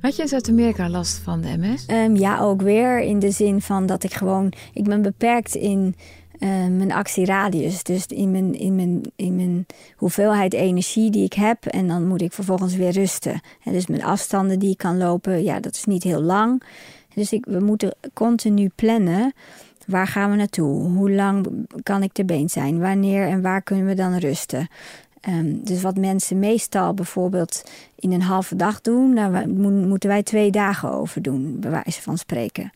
Had 0.00 0.16
je 0.16 0.22
in 0.22 0.28
Zuid-Amerika 0.28 0.88
last 0.88 1.18
van 1.18 1.40
de 1.40 1.56
MS? 1.58 1.86
Um, 1.90 2.16
ja, 2.16 2.38
ook 2.38 2.62
weer 2.62 3.00
in 3.00 3.18
de 3.18 3.30
zin 3.30 3.60
van 3.60 3.86
dat 3.86 4.04
ik 4.04 4.14
gewoon... 4.14 4.52
Ik 4.72 4.84
ben 4.84 5.02
beperkt 5.02 5.54
in 5.54 5.94
mijn 6.76 6.92
actieradius. 6.92 7.82
Dus 7.82 8.06
in 8.06 8.30
mijn, 8.30 8.54
in, 8.54 8.74
mijn, 8.74 9.00
in 9.16 9.36
mijn 9.36 9.66
hoeveelheid 9.96 10.52
energie 10.52 11.10
die 11.10 11.24
ik 11.24 11.32
heb. 11.32 11.66
En 11.66 11.88
dan 11.88 12.06
moet 12.06 12.22
ik 12.22 12.32
vervolgens 12.32 12.74
weer 12.74 12.90
rusten. 12.90 13.40
En 13.64 13.72
dus 13.72 13.86
mijn 13.86 14.04
afstanden 14.04 14.58
die 14.58 14.70
ik 14.70 14.78
kan 14.78 14.98
lopen, 14.98 15.42
ja, 15.42 15.60
dat 15.60 15.74
is 15.74 15.84
niet 15.84 16.02
heel 16.02 16.22
lang. 16.22 16.62
Dus 17.14 17.32
ik, 17.32 17.44
we 17.44 17.60
moeten 17.60 17.94
continu 18.14 18.70
plannen. 18.74 19.32
Waar 19.86 20.06
gaan 20.06 20.30
we 20.30 20.36
naartoe? 20.36 20.88
Hoe 20.88 21.10
lang 21.10 21.46
kan 21.82 22.02
ik 22.02 22.12
te 22.12 22.24
been 22.24 22.48
zijn? 22.48 22.78
Wanneer 22.78 23.26
en 23.26 23.42
waar 23.42 23.62
kunnen 23.62 23.86
we 23.86 23.94
dan 23.94 24.16
rusten? 24.16 24.68
Um, 25.28 25.64
dus 25.64 25.82
wat 25.82 25.96
mensen 25.96 26.38
meestal 26.38 26.94
bijvoorbeeld 26.94 27.62
in 27.94 28.12
een 28.12 28.22
halve 28.22 28.56
dag 28.56 28.80
doen, 28.80 29.14
daar 29.14 29.48
moeten 29.48 30.08
wij 30.08 30.22
twee 30.22 30.50
dagen 30.50 30.90
over 30.92 31.22
doen, 31.22 31.56
bij 31.60 31.70
wijze 31.70 32.02
van 32.02 32.18
spreken. 32.18 32.72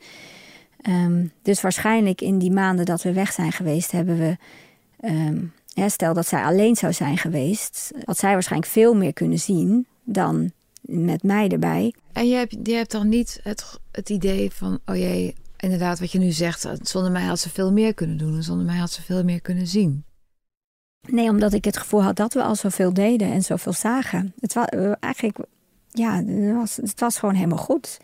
Um, 0.88 1.33
dus 1.43 1.61
waarschijnlijk 1.61 2.21
in 2.21 2.38
die 2.38 2.52
maanden 2.52 2.85
dat 2.85 3.02
we 3.02 3.12
weg 3.12 3.33
zijn 3.33 3.52
geweest, 3.52 3.90
hebben 3.90 4.19
we. 4.19 4.37
Um, 5.00 5.52
ja, 5.66 5.88
stel 5.88 6.14
dat 6.14 6.26
zij 6.26 6.43
alleen 6.43 6.76
zou 6.76 6.93
zijn 6.93 7.19
geweest, 7.19 7.90
had 8.05 8.19
zij 8.19 8.33
waarschijnlijk 8.33 8.73
veel 8.73 8.95
meer 8.95 9.12
kunnen 9.12 9.38
zien 9.38 9.87
dan 10.05 10.52
met 10.81 11.23
mij 11.23 11.49
erbij. 11.49 11.95
En 12.12 12.28
je 12.28 12.35
hebt, 12.35 12.57
je 12.62 12.75
hebt 12.75 12.90
dan 12.90 13.09
niet 13.09 13.40
het, 13.43 13.78
het 13.93 14.11
idee 14.11 14.50
van, 14.50 14.78
oh 14.87 14.97
jee, 14.97 15.35
inderdaad, 15.57 16.00
wat 16.00 16.12
je 16.12 16.19
nu 16.19 16.31
zegt, 16.31 16.69
zonder 16.83 17.12
mij 17.12 17.25
had 17.25 17.38
ze 17.38 17.50
veel 17.50 17.73
meer 17.73 17.95
kunnen 17.95 18.16
doen 18.16 18.35
en 18.35 18.43
zonder 18.43 18.66
mij 18.66 18.76
had 18.76 18.90
ze 18.90 19.02
veel 19.02 19.25
meer 19.25 19.40
kunnen 19.40 19.66
zien. 19.66 20.05
Nee, 21.09 21.28
omdat 21.28 21.52
ik 21.52 21.64
het 21.64 21.76
gevoel 21.76 22.02
had 22.02 22.16
dat 22.16 22.35
we 22.35 22.43
al 22.43 22.55
zoveel 22.55 22.93
deden 22.93 23.33
en 23.33 23.43
zoveel 23.43 23.73
zagen. 23.73 24.35
Het 24.40 24.55
was 24.55 24.66
eigenlijk, 25.00 25.38
ja, 25.88 26.25
het 26.25 26.52
was, 26.52 26.76
het 26.76 27.00
was 27.00 27.19
gewoon 27.19 27.35
helemaal 27.35 27.59
goed. 27.59 27.99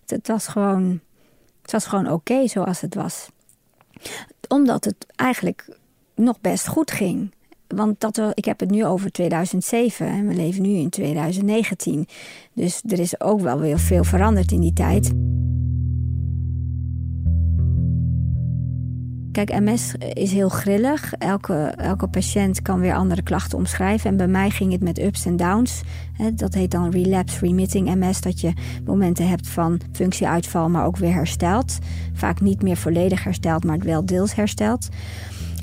Het, 0.00 0.10
het 0.10 0.28
was 0.28 0.46
gewoon 0.46 1.00
het 1.70 1.82
was 1.82 1.86
gewoon 1.86 2.12
oké 2.12 2.48
zoals 2.48 2.80
het 2.80 2.94
was. 2.94 3.28
Omdat 4.48 4.84
het 4.84 5.06
eigenlijk 5.16 5.76
nog 6.14 6.40
best 6.40 6.66
goed 6.66 6.90
ging. 6.90 7.32
Want 7.66 8.00
dat 8.00 8.20
ik 8.34 8.44
heb 8.44 8.60
het 8.60 8.70
nu 8.70 8.84
over 8.84 9.12
2007 9.12 10.06
en 10.06 10.26
we 10.26 10.34
leven 10.34 10.62
nu 10.62 10.68
in 10.68 10.90
2019. 10.90 12.06
Dus 12.52 12.82
er 12.86 12.98
is 12.98 13.20
ook 13.20 13.40
wel 13.40 13.58
weer 13.58 13.78
veel 13.78 14.04
veranderd 14.04 14.52
in 14.52 14.60
die 14.60 14.72
tijd. 14.72 15.12
Kijk, 19.44 19.60
MS 19.60 19.94
is 20.12 20.32
heel 20.32 20.48
grillig. 20.48 21.12
Elke, 21.12 21.54
elke 21.76 22.06
patiënt 22.06 22.62
kan 22.62 22.80
weer 22.80 22.94
andere 22.94 23.22
klachten 23.22 23.58
omschrijven. 23.58 24.10
En 24.10 24.16
bij 24.16 24.26
mij 24.26 24.50
ging 24.50 24.72
het 24.72 24.82
met 24.82 24.98
ups 24.98 25.26
en 25.26 25.36
downs. 25.36 25.80
Dat 26.34 26.54
heet 26.54 26.70
dan 26.70 26.90
relapse-remitting 26.90 27.94
MS. 27.94 28.20
Dat 28.20 28.40
je 28.40 28.52
momenten 28.84 29.28
hebt 29.28 29.48
van 29.48 29.80
functieuitval, 29.92 30.68
maar 30.68 30.84
ook 30.84 30.96
weer 30.96 31.12
herstelt. 31.12 31.78
Vaak 32.12 32.40
niet 32.40 32.62
meer 32.62 32.76
volledig 32.76 33.24
herstelt, 33.24 33.64
maar 33.64 33.78
wel 33.78 34.06
deels 34.06 34.34
herstelt. 34.34 34.88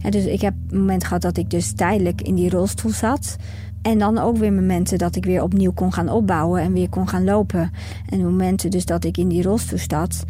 Dus 0.09 0.25
ik 0.25 0.41
heb 0.41 0.53
een 0.69 0.79
moment 0.79 1.03
gehad 1.03 1.21
dat 1.21 1.37
ik 1.37 1.49
dus 1.49 1.73
tijdelijk 1.73 2.21
in 2.21 2.35
die 2.35 2.49
rolstoel 2.49 2.91
zat. 2.91 3.35
En 3.81 3.99
dan 3.99 4.17
ook 4.17 4.37
weer 4.37 4.53
momenten 4.53 4.97
dat 4.97 5.15
ik 5.15 5.25
weer 5.25 5.43
opnieuw 5.43 5.71
kon 5.71 5.93
gaan 5.93 6.09
opbouwen 6.09 6.61
en 6.61 6.73
weer 6.73 6.89
kon 6.89 7.07
gaan 7.07 7.23
lopen. 7.23 7.71
En 8.09 8.23
momenten 8.23 8.69
dus 8.69 8.85
dat 8.85 9.03
ik 9.03 9.17
in 9.17 9.27
die 9.27 9.43
rolstoel 9.43 9.79
zat 9.79 10.23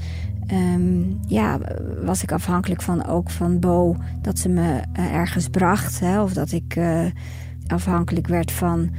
ehm, 0.48 1.04
ja, 1.28 1.60
was 2.04 2.24
ik 2.24 2.32
afhankelijk 2.32 2.82
van 2.82 3.06
ook 3.06 3.30
van 3.30 3.60
Bo 3.60 3.96
dat 4.22 4.40
ze 4.40 4.50
me 4.50 4.82
eh, 4.94 5.14
ergens 5.14 5.48
bracht. 5.48 6.00
Hè, 6.00 6.22
of 6.22 6.34
dat 6.34 6.52
ik 6.52 6.75
eh, 6.75 7.06
afhankelijk 7.68 8.28
werd 8.28 8.52
van 8.52 8.90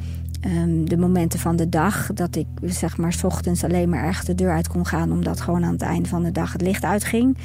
ehm, 0.40 0.84
de 0.84 0.96
momenten 0.96 1.38
van 1.38 1.56
de 1.56 1.68
dag. 1.68 2.10
Dat 2.14 2.36
ik 2.36 2.46
zeg 2.62 2.96
maar 2.96 3.12
s 3.12 3.24
ochtends 3.24 3.64
alleen 3.64 3.88
maar 3.88 4.04
ergens 4.04 4.26
de 4.26 4.34
deur 4.34 4.52
uit 4.52 4.68
kon 4.68 4.86
gaan, 4.86 5.12
omdat 5.12 5.40
gewoon 5.40 5.64
aan 5.64 5.72
het 5.72 5.82
einde 5.82 6.08
van 6.08 6.22
de 6.22 6.32
dag 6.32 6.52
het 6.52 6.62
licht 6.62 6.84
uitging. 6.84 7.36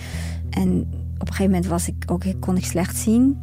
En 0.50 0.80
op 1.14 1.28
een 1.28 1.34
gegeven 1.34 1.52
moment 1.52 1.66
was 1.66 1.88
ik 1.88 2.04
ook, 2.06 2.24
kon 2.40 2.58
ik 2.58 2.66
slecht 2.66 2.98
zien. 2.98 3.40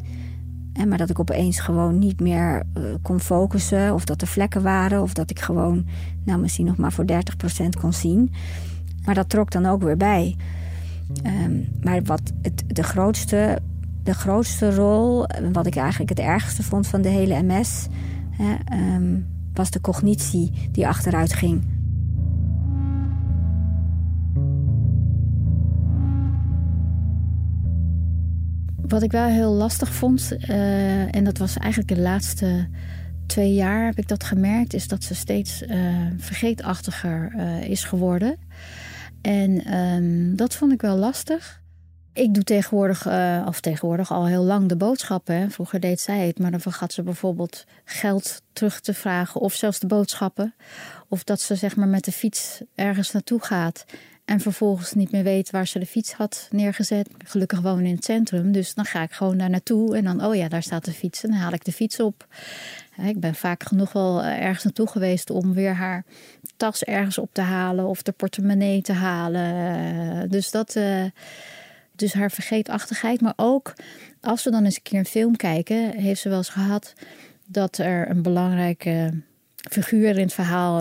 En 0.73 0.88
maar 0.88 0.99
dat 0.99 1.11
ik 1.11 1.19
opeens 1.19 1.61
gewoon 1.61 1.99
niet 1.99 2.21
meer 2.21 2.62
uh, 2.79 2.85
kon 3.03 3.21
focussen. 3.21 3.95
Of 3.95 4.05
dat 4.05 4.21
er 4.21 4.27
vlekken 4.27 4.62
waren. 4.62 5.03
Of 5.03 5.12
dat 5.12 5.31
ik 5.31 5.41
gewoon 5.41 5.87
nou, 6.25 6.41
misschien 6.41 6.67
nog 6.67 6.77
maar 6.77 6.93
voor 6.93 7.05
30% 7.05 7.69
kon 7.81 7.93
zien. 7.93 8.33
Maar 9.09 9.17
dat 9.17 9.29
trok 9.29 9.50
dan 9.50 9.67
ook 9.67 9.83
weer 9.83 9.97
bij. 9.97 10.37
Um, 11.27 11.69
maar 11.83 12.03
wat 12.03 12.33
het, 12.43 12.65
de, 12.67 12.83
grootste, 12.83 13.59
de 14.03 14.15
grootste 14.15 14.75
rol, 14.75 15.27
wat 15.53 15.67
ik 15.67 15.77
eigenlijk 15.77 16.11
het 16.11 16.19
ergste 16.19 16.62
vond 16.62 16.87
van 16.87 17.03
de 17.03 17.09
hele 17.09 17.43
MS, 17.43 17.87
hè, 18.31 18.57
um, 18.95 19.27
was 19.53 19.71
de 19.71 19.81
cognitie 19.81 20.69
die 20.73 20.88
achteruit 20.88 21.33
ging. 21.33 21.67
Wat 28.77 29.03
ik 29.03 29.11
wel 29.11 29.29
heel 29.29 29.53
lastig 29.53 29.95
vond, 29.95 30.33
uh, 30.49 31.15
en 31.15 31.25
dat 31.25 31.38
was 31.38 31.57
eigenlijk 31.57 31.95
de 31.95 32.00
laatste 32.00 32.69
twee 33.27 33.55
jaar 33.55 33.85
heb 33.85 33.99
ik 33.99 34.09
dat 34.09 34.25
gemerkt, 34.25 34.75
is 34.75 34.88
dat 34.88 35.05
ze 35.05 35.15
steeds 35.15 35.62
uh, 35.62 35.77
vergeetachtiger 36.17 37.33
uh, 37.37 37.62
is 37.62 37.85
geworden. 37.85 38.37
En 39.28 39.75
um, 39.75 40.37
dat 40.37 40.54
vond 40.54 40.73
ik 40.73 40.80
wel 40.80 40.97
lastig. 40.97 41.62
Ik 42.12 42.35
doe 42.35 42.44
tegenwoordig, 42.44 43.06
uh, 43.06 43.44
of 43.47 43.61
tegenwoordig 43.61 44.12
al 44.12 44.26
heel 44.26 44.42
lang 44.42 44.68
de 44.68 44.76
boodschappen. 44.76 45.50
Vroeger 45.50 45.80
deed 45.80 46.00
zij 46.00 46.26
het, 46.26 46.38
maar 46.38 46.50
dan 46.50 46.61
vergat 46.61 46.92
ze 46.92 47.02
bijvoorbeeld 47.02 47.64
geld 47.85 48.42
terug 48.52 48.80
te 48.80 48.94
vragen 48.94 49.40
of 49.40 49.54
zelfs 49.54 49.78
de 49.78 49.87
boodschappen. 49.87 50.54
Of 51.08 51.25
dat 51.25 51.40
ze 51.40 51.54
zeg 51.54 51.76
maar 51.76 51.88
met 51.88 52.04
de 52.04 52.12
fiets 52.12 52.62
ergens 52.75 53.11
naartoe 53.11 53.42
gaat 53.42 53.85
en 54.28 54.40
vervolgens 54.40 54.92
niet 54.92 55.11
meer 55.11 55.23
weet 55.23 55.50
waar 55.50 55.66
ze 55.66 55.78
de 55.78 55.87
fiets 55.87 56.12
had 56.12 56.49
neergezet. 56.50 57.08
Gelukkig 57.25 57.61
woon 57.61 57.85
in 57.85 57.94
het 57.94 58.04
centrum, 58.04 58.52
dus 58.52 58.75
dan 58.75 58.85
ga 58.85 59.02
ik 59.02 59.12
gewoon 59.12 59.38
daar 59.38 59.50
naartoe. 59.50 59.97
En 59.97 60.04
dan, 60.04 60.25
oh 60.25 60.35
ja, 60.35 60.49
daar 60.49 60.62
staat 60.62 60.85
de 60.85 60.92
fiets. 60.92 61.25
En 61.25 61.30
dan 61.30 61.38
haal 61.38 61.52
ik 61.52 61.64
de 61.64 61.73
fiets 61.73 62.00
op. 62.00 62.26
Ik 63.02 63.20
ben 63.20 63.35
vaak 63.35 63.62
genoeg 63.62 63.92
wel 63.92 64.23
eh, 64.23 64.44
ergens 64.44 64.64
naartoe 64.64 64.88
geweest 64.88 65.30
om 65.30 65.54
weer 65.54 65.75
haar 65.75 66.04
tas 66.56 66.85
ergens 66.85 67.18
op 67.18 67.28
te 67.32 67.40
halen 67.40 67.87
of 67.87 68.02
de 68.02 68.12
portemonnee 68.12 68.82
te 68.82 68.92
halen. 68.92 70.30
Dus 70.30 70.50
dat. 70.50 70.76
Uh, 70.76 71.04
dus 71.92 72.12
haar 72.12 72.30
vergeetachtigheid. 72.30 73.20
Maar 73.20 73.32
ook 73.37 73.75
als 74.20 74.44
we 74.44 74.50
dan 74.50 74.64
eens 74.64 74.76
een 74.76 74.82
keer 74.82 74.99
een 74.99 75.04
film 75.04 75.37
kijken, 75.37 75.90
heeft 75.97 76.20
ze 76.20 76.28
wel 76.28 76.38
eens 76.38 76.49
gehad 76.49 76.92
dat 77.47 77.78
er 77.78 78.11
een 78.11 78.23
belangrijke 78.23 79.23
figuur 79.70 80.11
in 80.11 80.25
het 80.25 80.32
verhaal. 80.32 80.80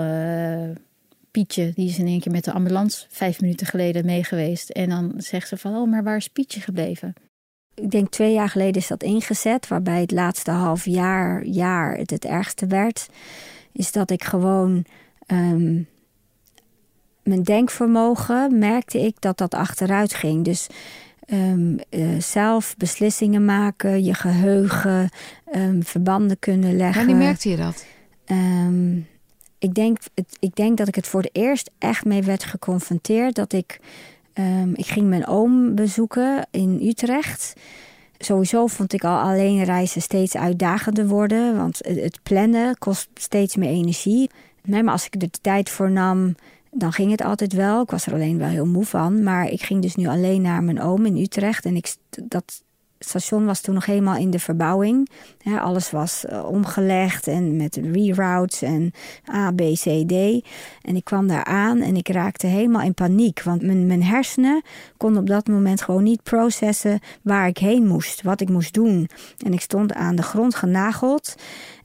Pietje, 1.37 1.71
die 1.75 1.89
is 1.89 1.99
in 1.99 2.07
één 2.07 2.19
keer 2.19 2.31
met 2.31 2.43
de 2.43 2.51
ambulance 2.51 3.05
vijf 3.09 3.41
minuten 3.41 3.67
geleden 3.67 4.05
meegeweest. 4.05 4.69
En 4.69 4.89
dan 4.89 5.13
zegt 5.17 5.47
ze 5.47 5.57
van, 5.57 5.75
oh, 5.75 5.89
maar 5.89 6.03
waar 6.03 6.15
is 6.15 6.27
Pietje 6.27 6.61
gebleven? 6.61 7.13
Ik 7.73 7.91
denk 7.91 8.09
twee 8.09 8.33
jaar 8.33 8.49
geleden 8.49 8.81
is 8.81 8.87
dat 8.87 9.03
ingezet, 9.03 9.67
waarbij 9.67 10.01
het 10.01 10.11
laatste 10.11 10.51
half 10.51 10.85
jaar, 10.85 11.45
jaar 11.45 11.97
het 11.97 12.09
het 12.09 12.25
ergste 12.25 12.67
werd. 12.67 13.07
Is 13.71 13.91
dat 13.91 14.11
ik 14.11 14.23
gewoon 14.23 14.85
um, 15.27 15.87
mijn 17.23 17.43
denkvermogen 17.43 18.57
merkte 18.57 19.01
ik 19.01 19.21
dat 19.21 19.37
dat 19.37 19.53
achteruit 19.53 20.13
ging. 20.13 20.43
Dus 20.45 20.67
um, 21.33 21.79
uh, 21.89 22.19
zelf 22.19 22.75
beslissingen 22.77 23.45
maken, 23.45 24.03
je 24.03 24.13
geheugen, 24.13 25.09
um, 25.55 25.83
verbanden 25.83 26.39
kunnen 26.39 26.75
leggen. 26.75 27.05
Wanneer 27.05 27.25
merkte 27.25 27.49
je 27.49 27.57
dat? 27.57 27.85
Ik, 29.59 29.73
denk, 29.73 29.97
het, 30.13 30.37
ik 30.39 30.55
denk 30.55 30.77
dat 30.77 30.87
ik 30.87 30.95
het 30.95 31.07
voor 31.07 31.21
het 31.21 31.29
eerst 31.35 31.71
echt 31.77 32.05
mee 32.05 32.21
werd 32.21 32.43
geconfronteerd. 32.43 33.35
Dat 33.35 33.53
ik, 33.53 33.79
um, 34.33 34.75
ik 34.75 34.85
ging 34.85 35.07
mijn 35.07 35.27
oom 35.27 35.75
bezoeken 35.75 36.47
in 36.51 36.79
Utrecht. 36.81 37.53
Sowieso 38.17 38.67
vond 38.67 38.93
ik 38.93 39.03
al 39.03 39.19
alleen 39.19 39.63
reizen 39.63 40.01
steeds 40.01 40.35
uitdagender 40.37 41.07
worden. 41.07 41.57
Want 41.57 41.79
het 41.83 42.19
plannen 42.23 42.77
kost 42.77 43.09
steeds 43.13 43.55
meer 43.55 43.69
energie. 43.69 44.29
Maar 44.63 44.87
als 44.87 45.05
ik 45.05 45.13
er 45.13 45.19
de 45.19 45.29
tijd 45.41 45.69
voor 45.69 45.91
nam, 45.91 46.35
dan 46.71 46.93
ging 46.93 47.11
het 47.11 47.21
altijd 47.21 47.53
wel. 47.53 47.81
Ik 47.81 47.89
was 47.89 48.05
er 48.05 48.13
alleen 48.13 48.37
wel 48.37 48.47
heel 48.47 48.65
moe 48.65 48.85
van. 48.85 49.23
Maar 49.23 49.49
ik 49.49 49.61
ging 49.61 49.81
dus 49.81 49.95
nu 49.95 50.07
alleen 50.07 50.41
naar 50.41 50.63
mijn 50.63 50.81
oom 50.81 51.05
in 51.05 51.17
Utrecht. 51.17 51.65
En 51.65 51.75
ik, 51.75 51.95
dat 52.23 52.63
station 52.99 53.45
was 53.45 53.61
toen 53.61 53.73
nog 53.73 53.85
helemaal 53.85 54.15
in 54.15 54.29
de 54.29 54.39
verbouwing. 54.39 55.09
alles 55.59 55.91
was 55.91 56.25
uh, 56.29 56.45
omgelegd 56.45 57.27
en 57.27 57.55
met 57.55 57.75
reroutes 57.75 58.61
en 58.61 58.91
A, 59.33 59.51
B, 59.51 59.61
C, 59.61 59.83
D. 60.07 60.45
En 60.81 60.95
ik 60.95 61.03
kwam 61.03 61.27
daar 61.27 61.43
aan 61.43 61.79
en 61.79 61.95
ik 61.95 62.09
raakte 62.09 62.47
helemaal 62.47 62.81
in 62.81 62.93
paniek. 62.93 63.43
Want 63.43 63.61
mijn, 63.61 63.87
mijn 63.87 64.03
hersenen 64.03 64.61
konden 64.97 65.21
op 65.21 65.27
dat 65.27 65.47
moment 65.47 65.81
gewoon 65.81 66.03
niet 66.03 66.23
processen 66.23 66.99
waar 67.21 67.47
ik 67.47 67.57
heen 67.57 67.87
moest, 67.87 68.21
wat 68.21 68.41
ik 68.41 68.49
moest 68.49 68.73
doen. 68.73 69.09
En 69.45 69.53
ik 69.53 69.61
stond 69.61 69.93
aan 69.93 70.15
de 70.15 70.23
grond 70.23 70.55
genageld. 70.55 71.35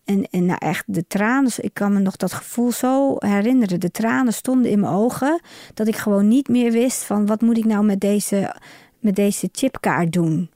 En, 0.05 0.27
en 0.31 0.47
nou 0.47 0.59
echt, 0.59 0.85
de 0.87 1.07
tranen, 1.07 1.51
ik 1.57 1.75
kan 1.75 1.93
me 1.93 1.99
nog 1.99 2.17
dat 2.17 2.33
gevoel 2.33 2.73
zo 2.73 3.17
herinneren. 3.19 3.81
De 3.81 3.91
tranen 3.91 4.33
stonden 4.33 4.71
in 4.71 4.81
mijn 4.81 4.93
ogen. 4.93 5.41
Dat 5.75 5.87
ik 5.87 5.97
gewoon 5.97 6.29
niet 6.29 6.49
meer 6.49 6.73
wist 6.73 7.03
van 7.03 7.27
wat 7.27 7.41
moet 7.41 7.59
ik 7.59 7.65
nou 7.65 7.85
met 7.85 8.01
deze, 8.01 8.57
met 8.99 9.15
deze 9.15 9.49
chipkaart 9.53 10.13
doen 10.13 10.51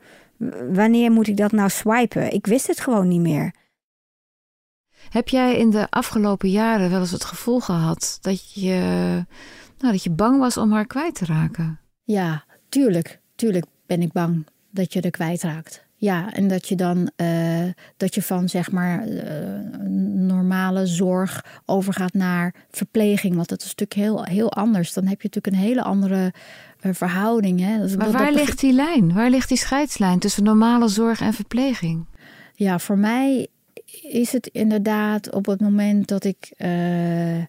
wanneer 0.72 1.10
moet 1.10 1.28
ik 1.28 1.36
dat 1.36 1.52
nou 1.52 1.70
swipen? 1.70 2.32
Ik 2.32 2.46
wist 2.46 2.66
het 2.66 2.80
gewoon 2.80 3.08
niet 3.08 3.20
meer. 3.20 3.54
Heb 5.08 5.28
jij 5.28 5.56
in 5.56 5.70
de 5.70 5.86
afgelopen 5.90 6.50
jaren 6.50 6.90
wel 6.90 7.00
eens 7.00 7.10
het 7.10 7.24
gevoel 7.24 7.60
gehad 7.60 8.18
dat 8.20 8.52
je, 8.52 8.78
nou, 9.78 9.92
dat 9.92 10.02
je 10.02 10.10
bang 10.10 10.38
was 10.38 10.56
om 10.56 10.72
haar 10.72 10.86
kwijt 10.86 11.14
te 11.14 11.24
raken? 11.24 11.80
Ja, 12.02 12.44
tuurlijk. 12.68 13.20
Tuurlijk 13.34 13.64
ben 13.86 14.02
ik 14.02 14.12
bang 14.12 14.46
dat 14.70 14.92
je 14.92 15.00
er 15.00 15.10
kwijtraakt. 15.10 15.84
Ja, 15.98 16.32
en 16.32 16.48
dat 16.48 16.68
je 16.68 16.74
dan 16.74 17.10
uh, 17.16 17.64
dat 17.96 18.14
je 18.14 18.22
van 18.22 18.48
zeg 18.48 18.70
maar 18.70 19.08
uh, 19.08 19.22
normale 20.14 20.86
zorg 20.86 21.60
overgaat 21.64 22.12
naar 22.12 22.54
verpleging. 22.70 23.34
Want 23.34 23.48
dat 23.48 23.62
is 23.62 23.74
natuurlijk 23.74 23.94
heel, 23.94 24.24
heel 24.24 24.52
anders. 24.52 24.92
Dan 24.92 25.06
heb 25.06 25.22
je 25.22 25.28
natuurlijk 25.28 25.56
een 25.56 25.68
hele 25.68 25.82
andere 25.82 26.32
verhouding. 26.80 27.60
Hè? 27.60 27.96
maar 27.96 28.10
waar 28.10 28.32
ligt 28.32 28.60
die 28.60 28.72
lijn? 28.72 29.14
Waar 29.14 29.30
ligt 29.30 29.48
die 29.48 29.58
scheidslijn 29.58 30.18
tussen 30.18 30.44
normale 30.44 30.88
zorg 30.88 31.20
en 31.20 31.32
verpleging? 31.32 32.04
Ja, 32.54 32.78
voor 32.78 32.98
mij 32.98 33.48
is 34.02 34.32
het 34.32 34.46
inderdaad 34.46 35.32
op 35.32 35.46
het 35.46 35.60
moment 35.60 36.08
dat 36.08 36.24
ik. 36.24 36.52
Uh... 36.58 37.42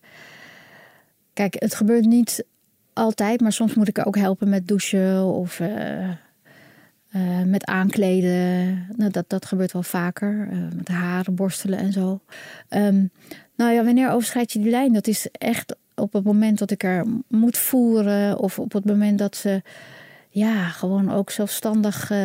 Kijk, 1.33 1.55
het 1.59 1.75
gebeurt 1.75 2.05
niet 2.05 2.45
altijd, 2.93 3.41
maar 3.41 3.51
soms 3.51 3.73
moet 3.73 3.87
ik 3.87 4.07
ook 4.07 4.17
helpen 4.17 4.49
met 4.49 4.67
douchen 4.67 5.25
of 5.25 5.59
uh, 5.59 6.09
uh, 6.09 7.43
met 7.45 7.65
aankleden. 7.65 8.85
Nou, 8.95 9.11
dat, 9.11 9.29
dat 9.29 9.45
gebeurt 9.45 9.71
wel 9.71 9.83
vaker. 9.83 10.49
met 10.75 10.87
haren 10.87 11.35
borstelen 11.35 11.79
en 11.79 11.91
zo. 11.91 12.19
Um, 12.69 13.11
nou 13.55 13.71
ja, 13.71 13.83
wanneer 13.83 14.11
overschrijd 14.11 14.51
je 14.51 14.59
die 14.59 14.69
lijn? 14.69 14.93
Dat 14.93 15.07
is 15.07 15.27
echt 15.31 15.75
op 15.97 16.13
het 16.13 16.23
moment 16.23 16.57
dat 16.57 16.71
ik 16.71 16.83
er 16.83 17.05
moet 17.27 17.57
voeren 17.57 18.39
of 18.39 18.59
op 18.59 18.73
het 18.73 18.85
moment 18.85 19.19
dat 19.19 19.35
ze 19.35 19.61
ja, 20.29 20.69
gewoon 20.69 21.11
ook 21.11 21.29
zelfstandig 21.29 22.11
uh, 22.11 22.17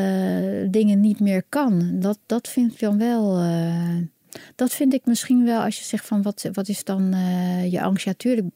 dingen 0.70 1.00
niet 1.00 1.20
meer 1.20 1.42
kan. 1.48 2.00
Dat, 2.00 2.18
dat 2.26 2.48
vind 2.48 2.72
ik 2.72 2.78
dan 2.78 2.98
wel. 2.98 3.42
Uh, 3.42 3.96
dat 4.54 4.72
vind 4.72 4.94
ik 4.94 5.06
misschien 5.06 5.44
wel 5.44 5.62
als 5.62 5.78
je 5.78 5.84
zegt 5.84 6.06
van 6.06 6.22
wat, 6.22 6.48
wat 6.52 6.68
is 6.68 6.84
dan 6.84 7.14
uh, 7.14 7.72
je 7.72 7.82
angst? 7.82 8.04
Ja, 8.04 8.12
tuurlijk 8.16 8.46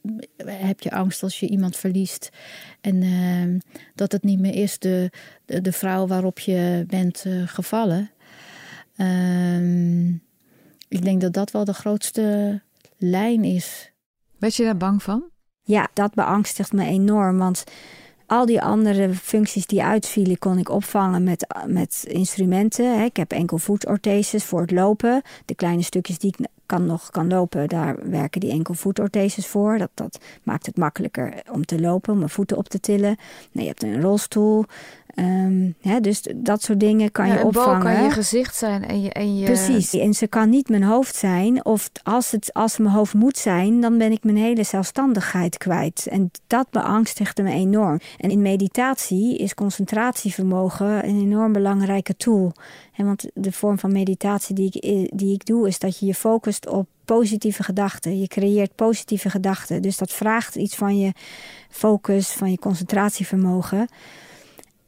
heb 0.44 0.80
je 0.80 0.90
angst 0.90 1.22
als 1.22 1.40
je 1.40 1.48
iemand 1.48 1.76
verliest. 1.76 2.28
En 2.80 3.62
dat 3.94 4.12
het 4.12 4.22
niet 4.22 4.38
meer 4.38 4.54
is 4.54 4.78
de, 4.78 5.10
de, 5.44 5.60
de 5.60 5.72
vrouw 5.72 6.06
waarop 6.06 6.38
je 6.38 6.84
bent 6.86 7.24
gevallen. 7.46 8.10
Ehm, 8.96 10.08
ik 10.88 11.02
denk 11.02 11.20
dat 11.20 11.32
dat 11.32 11.50
wel 11.50 11.64
de 11.64 11.74
grootste 11.74 12.60
lijn 12.96 13.44
is. 13.44 13.90
Werd 14.46 14.58
je 14.58 14.64
daar 14.64 14.76
bang 14.76 15.02
van? 15.02 15.24
Ja, 15.62 15.88
dat 15.92 16.14
beangstigt 16.14 16.72
me 16.72 16.84
enorm. 16.84 17.38
Want 17.38 17.64
al 18.26 18.46
die 18.46 18.62
andere 18.62 19.14
functies 19.14 19.66
die 19.66 19.82
uitvielen, 19.82 20.38
kon 20.38 20.58
ik 20.58 20.68
opvangen 20.68 21.24
met, 21.24 21.46
met 21.66 22.04
instrumenten. 22.08 23.04
Ik 23.04 23.16
heb 23.16 23.32
enkel 23.32 23.58
voetortheses 23.58 24.44
voor 24.44 24.60
het 24.60 24.70
lopen. 24.70 25.22
De 25.44 25.54
kleine 25.54 25.82
stukjes 25.82 26.18
die 26.18 26.34
ik 26.38 26.46
kan 26.66 26.86
nog 26.86 27.10
kan 27.10 27.28
lopen, 27.28 27.68
daar 27.68 28.10
werken 28.10 28.40
die 28.40 28.50
enkel 28.50 28.74
voetortheses 28.74 29.46
voor. 29.46 29.78
Dat, 29.78 29.90
dat 29.94 30.18
maakt 30.42 30.66
het 30.66 30.76
makkelijker 30.76 31.42
om 31.50 31.64
te 31.64 31.80
lopen, 31.80 32.12
om 32.12 32.18
mijn 32.18 32.30
voeten 32.30 32.56
op 32.56 32.68
te 32.68 32.80
tillen. 32.80 33.16
Nee, 33.52 33.64
je 33.64 33.70
hebt 33.70 33.82
een 33.82 34.00
rolstoel. 34.00 34.64
Ehm, 35.16 35.70
hè, 35.80 36.00
dus 36.00 36.22
dat 36.36 36.62
soort 36.62 36.80
dingen 36.80 37.12
kan 37.12 37.26
Ja, 37.26 37.32
je 37.32 37.40
een 37.40 37.50
bal 37.50 37.64
opvangen. 37.64 37.94
kan 37.94 38.04
je 38.04 38.10
gezicht 38.10 38.56
zijn 38.56 38.86
en 38.86 39.02
je... 39.02 39.12
En 39.12 39.38
je 39.38 39.44
Precies. 39.44 39.94
En 39.94 40.14
ze 40.14 40.26
kan 40.26 40.48
niet 40.50 40.68
mijn 40.68 40.82
hoofd 40.82 41.14
zijn. 41.14 41.64
Of 41.64 41.90
als 42.02 42.30
het 42.30 42.52
als 42.54 42.78
mijn 42.78 42.94
hoofd 42.94 43.14
moet 43.14 43.36
zijn, 43.38 43.80
dan 43.80 43.98
ben 43.98 44.12
ik 44.12 44.24
mijn 44.24 44.36
hele 44.36 44.62
zelfstandigheid 44.62 45.56
kwijt. 45.56 46.06
En 46.10 46.30
dat 46.46 46.70
beangstigde 46.70 47.42
me 47.42 47.50
enorm. 47.50 48.00
En 48.18 48.30
in 48.30 48.42
meditatie 48.42 49.38
is 49.38 49.54
concentratievermogen 49.54 51.08
een 51.08 51.20
enorm 51.20 51.52
belangrijke 51.52 52.16
tool. 52.16 52.52
En 52.96 53.06
want 53.06 53.26
de 53.34 53.52
vorm 53.52 53.78
van 53.78 53.92
meditatie 53.92 54.54
die 54.54 54.70
ik, 54.72 55.10
die 55.18 55.32
ik 55.34 55.46
doe, 55.46 55.68
is 55.68 55.78
dat 55.78 55.98
je 55.98 56.06
je 56.06 56.14
focust 56.14 56.68
op 56.68 56.86
positieve 57.04 57.62
gedachten. 57.62 58.20
Je 58.20 58.28
creëert 58.28 58.74
positieve 58.74 59.30
gedachten. 59.30 59.82
Dus 59.82 59.96
dat 59.96 60.12
vraagt 60.12 60.54
iets 60.54 60.74
van 60.74 60.98
je 60.98 61.12
focus, 61.70 62.28
van 62.28 62.50
je 62.50 62.58
concentratievermogen. 62.58 63.88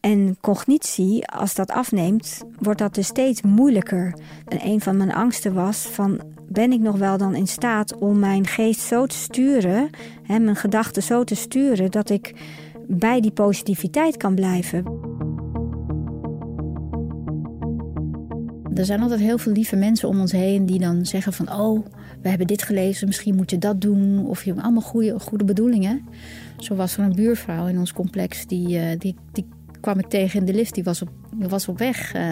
En 0.01 0.37
cognitie, 0.41 1.27
als 1.27 1.55
dat 1.55 1.71
afneemt, 1.71 2.43
wordt 2.59 2.79
dat 2.79 2.95
dus 2.95 3.07
steeds 3.07 3.43
moeilijker. 3.43 4.15
En 4.45 4.59
een 4.67 4.81
van 4.81 4.97
mijn 4.97 5.13
angsten 5.13 5.55
was 5.55 5.79
van, 5.79 6.21
ben 6.49 6.73
ik 6.73 6.81
nog 6.81 6.97
wel 6.97 7.19
dan 7.19 7.35
in 7.35 7.47
staat 7.47 7.99
om 7.99 8.19
mijn 8.19 8.47
geest 8.47 8.81
zo 8.81 9.07
te 9.07 9.17
sturen, 9.17 9.91
hè, 10.23 10.39
mijn 10.39 10.57
gedachten 10.57 11.03
zo 11.03 11.25
te 11.25 11.35
sturen, 11.35 11.91
dat 11.91 12.11
ik 12.11 12.35
bij 12.87 13.21
die 13.21 13.31
positiviteit 13.31 14.17
kan 14.17 14.35
blijven. 14.35 14.85
Er 18.75 18.85
zijn 18.85 19.03
altijd 19.03 19.21
heel 19.21 19.39
veel 19.39 19.53
lieve 19.53 19.77
mensen 19.77 20.09
om 20.09 20.21
ons 20.21 20.33
heen 20.33 20.67
die 20.67 20.79
dan 20.79 21.07
zeggen 21.07 21.33
van... 21.33 21.53
oh, 21.53 21.87
we 22.23 22.29
hebben 22.29 22.47
dit 22.47 22.63
gelezen, 22.63 23.07
misschien 23.07 23.35
moet 23.35 23.51
je 23.51 23.59
dat 23.59 23.81
doen. 23.81 24.27
Of 24.27 24.45
je 24.45 24.51
hebt 24.51 24.63
allemaal 24.63 24.83
goede, 24.83 25.21
goede 25.21 25.45
bedoelingen. 25.45 26.05
Zo 26.57 26.75
was 26.75 26.97
er 26.97 27.05
een 27.05 27.15
buurvrouw 27.15 27.67
in 27.67 27.79
ons 27.79 27.93
complex, 27.93 28.47
die, 28.47 28.79
eh, 28.79 28.99
die, 28.99 29.17
die 29.33 29.47
kwam 29.81 29.99
ik 29.99 30.09
tegen 30.09 30.41
in 30.41 30.47
de 30.47 30.55
lift. 30.55 30.75
Die 30.75 30.85
was 30.85 31.03
op, 31.03 31.09
die 31.35 31.49
was 31.49 31.69
op 31.69 31.79
weg 31.79 32.15
uh, 32.15 32.23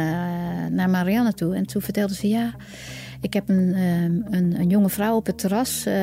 naar 0.71 0.91
Marianne 0.91 1.33
toe. 1.33 1.55
En 1.55 1.67
toen 1.67 1.83
vertelde 1.83 2.15
ze, 2.15 2.29
ja, 2.29 2.55
ik 3.21 3.33
heb 3.33 3.49
een, 3.49 3.69
uh, 3.75 4.03
een, 4.03 4.61
een, 4.61 4.69
jonge 4.69 4.88
vrouw 4.88 5.17
op 5.17 5.26
het 5.26 5.38
terras... 5.38 5.87
Uh, 5.87 5.95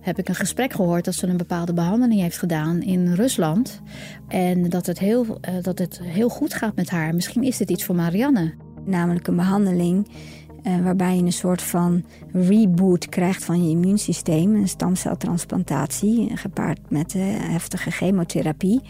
heb 0.00 0.18
ik 0.18 0.28
een 0.28 0.34
gesprek 0.34 0.72
gehoord 0.72 1.04
dat 1.04 1.14
ze 1.14 1.26
een 1.26 1.36
bepaalde 1.36 1.72
behandeling 1.72 2.20
heeft 2.20 2.38
gedaan 2.38 2.82
in 2.82 3.12
Rusland. 3.12 3.80
En 4.28 4.68
dat 4.68 4.86
het 4.86 4.98
heel, 4.98 5.40
dat 5.62 5.78
het 5.78 6.00
heel 6.02 6.28
goed 6.28 6.54
gaat 6.54 6.76
met 6.76 6.90
haar. 6.90 7.14
Misschien 7.14 7.42
is 7.42 7.56
dit 7.56 7.70
iets 7.70 7.84
voor 7.84 7.94
Marianne. 7.94 8.54
Namelijk 8.84 9.26
een 9.26 9.36
behandeling 9.36 10.08
waarbij 10.82 11.16
je 11.16 11.22
een 11.22 11.32
soort 11.32 11.62
van 11.62 12.04
reboot 12.32 13.08
krijgt 13.08 13.44
van 13.44 13.64
je 13.64 13.70
immuunsysteem. 13.70 14.54
Een 14.54 14.68
stamceltransplantatie, 14.68 16.36
gepaard 16.36 16.90
met 16.90 17.12
heftige 17.12 17.90
chemotherapie. 17.90 18.80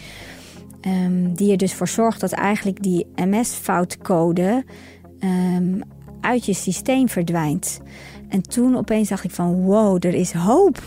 Um, 0.87 1.35
die 1.35 1.51
er 1.51 1.57
dus 1.57 1.75
voor 1.75 1.89
zorgt 1.89 2.21
dat 2.21 2.33
eigenlijk 2.33 2.83
die 2.83 3.07
MS-foutcode 3.15 4.65
um, 5.21 5.83
uit 6.21 6.47
je 6.47 6.55
systeem 6.55 7.09
verdwijnt. 7.09 7.81
En 8.29 8.43
toen 8.43 8.77
opeens 8.77 9.09
dacht 9.09 9.25
ik 9.25 9.31
van 9.31 9.63
wow, 9.63 10.05
er 10.05 10.15
is 10.15 10.33
hoop. 10.33 10.79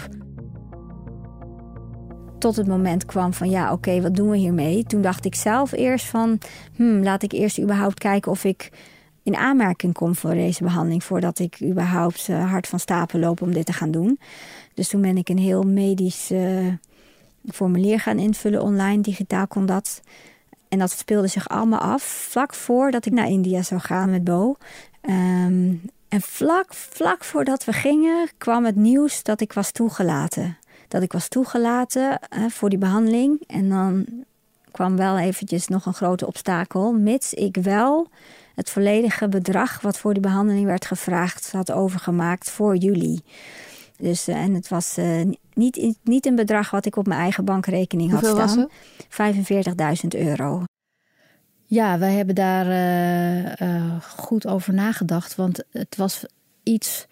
Tot 2.39 2.56
het 2.56 2.68
moment 2.68 3.06
kwam 3.06 3.34
van 3.34 3.50
ja, 3.50 3.72
oké, 3.72 4.01
wat 4.01 4.16
doen 4.16 4.30
we 4.30 4.38
hiermee? 4.38 4.84
Toen 4.84 5.01
dacht 5.01 5.25
ik 5.25 5.36
zelf 5.36 5.72
eerst 5.72 6.06
van, 6.06 6.39
hmm, 6.75 7.04
laat 7.04 7.24
ik 7.24 7.32
eerst 7.32 7.60
überhaupt 7.60 8.00
kijken 8.00 8.32
of 8.32 8.44
ik 8.44 8.72
in 9.24 9.36
aanmerking 9.36 9.94
kom 9.94 10.16
voor 10.16 10.34
deze 10.34 10.63
behandeling, 10.63 11.04
voordat 11.04 11.39
ik 11.39 11.62
überhaupt 11.63 12.27
uh, 12.30 12.51
hard 12.51 12.68
van 12.68 12.80
stapel 12.80 13.20
loop 13.20 13.42
om 13.42 13.54
dit 13.54 13.66
te 13.66 13.74
gaan 13.74 13.92
doen. 13.92 14.20
Dus 14.74 14.89
toen 14.89 15.01
ben 15.01 15.18
ik 15.18 15.30
een 15.30 15.38
heel 15.38 15.63
medisch 15.63 16.32
formulier 17.54 18.00
gaan 18.00 18.20
invullen 18.20 18.62
online, 18.62 19.01
digitaal 19.01 19.48
kon 19.48 19.66
dat. 19.66 20.01
En 20.70 20.80
dat 20.80 20.92
speelde 20.92 21.27
zich 21.27 21.50
allemaal 21.50 21.80
af 21.80 22.04
vlak 22.04 22.54
voordat 22.54 23.06
ik 23.06 23.13
naar 23.13 23.27
India 23.27 23.62
zou 23.62 23.82
gaan 23.82 24.10
met 24.10 24.24
Bo. 24.24 24.56
Um, 25.01 25.82
en 26.08 26.22
vlak, 26.22 26.74
vlak 26.74 27.24
voordat 27.24 27.66
we 27.66 27.74
gingen 27.74 28.30
kwam 28.38 28.66
het 28.66 28.75
nieuws 28.75 29.24
dat 29.24 29.42
ik 29.42 29.54
was 29.54 29.72
toegelaten. 29.72 30.58
Dat 30.88 31.01
ik 31.01 31.12
was 31.12 31.27
toegelaten 31.27 32.20
voor 32.48 32.70
die 32.70 32.77
behandeling. 32.77 33.44
En 33.48 33.70
dan 33.70 34.06
kwam 34.72 34.98
wel 34.98 35.18
eventjes 35.18 35.68
nog 35.68 35.86
een 35.86 35.94
grote 35.94 36.27
obstakel, 36.27 36.94
mits 36.94 37.34
ik 37.34 37.58
wel 37.62 38.10
het 38.56 38.70
volledige 38.70 39.27
bedrag 39.27 39.82
wat 39.82 39.98
voor 39.98 40.13
die 40.13 40.22
behandeling 40.22 40.66
werd 40.66 40.86
gevraagd 40.86 41.51
had 41.51 41.72
overgemaakt 41.72 42.50
voor 42.50 42.75
juli. 42.75 43.20
Dus, 43.98 44.30
uh, 44.30 44.36
en 44.36 44.54
het 44.54 44.68
was 44.68 44.98
uh, 44.98 45.22
niet, 45.54 45.96
niet 46.04 46.25
een 46.25 46.36
bedrag 46.36 46.72
wat 46.72 46.86
ik 46.86 46.96
op 46.96 47.08
mijn 47.08 47.20
eigen 47.20 47.46
bankrekening 47.46 48.12
had 48.12 48.22
Hoeveel 48.27 48.48
staan. 48.48 48.70
45.000 50.01 50.07
euro. 50.07 50.64
Ja, 51.66 51.98
wij 51.98 52.14
hebben 52.14 52.36
daar 52.36 52.66
uh, 53.62 54.01
goed 54.01 54.48
over 54.48 54.74
nagedacht. 54.74 55.36
Want 55.36 55.64
het 55.72 55.96
was 55.96 56.25
iets 56.64 57.07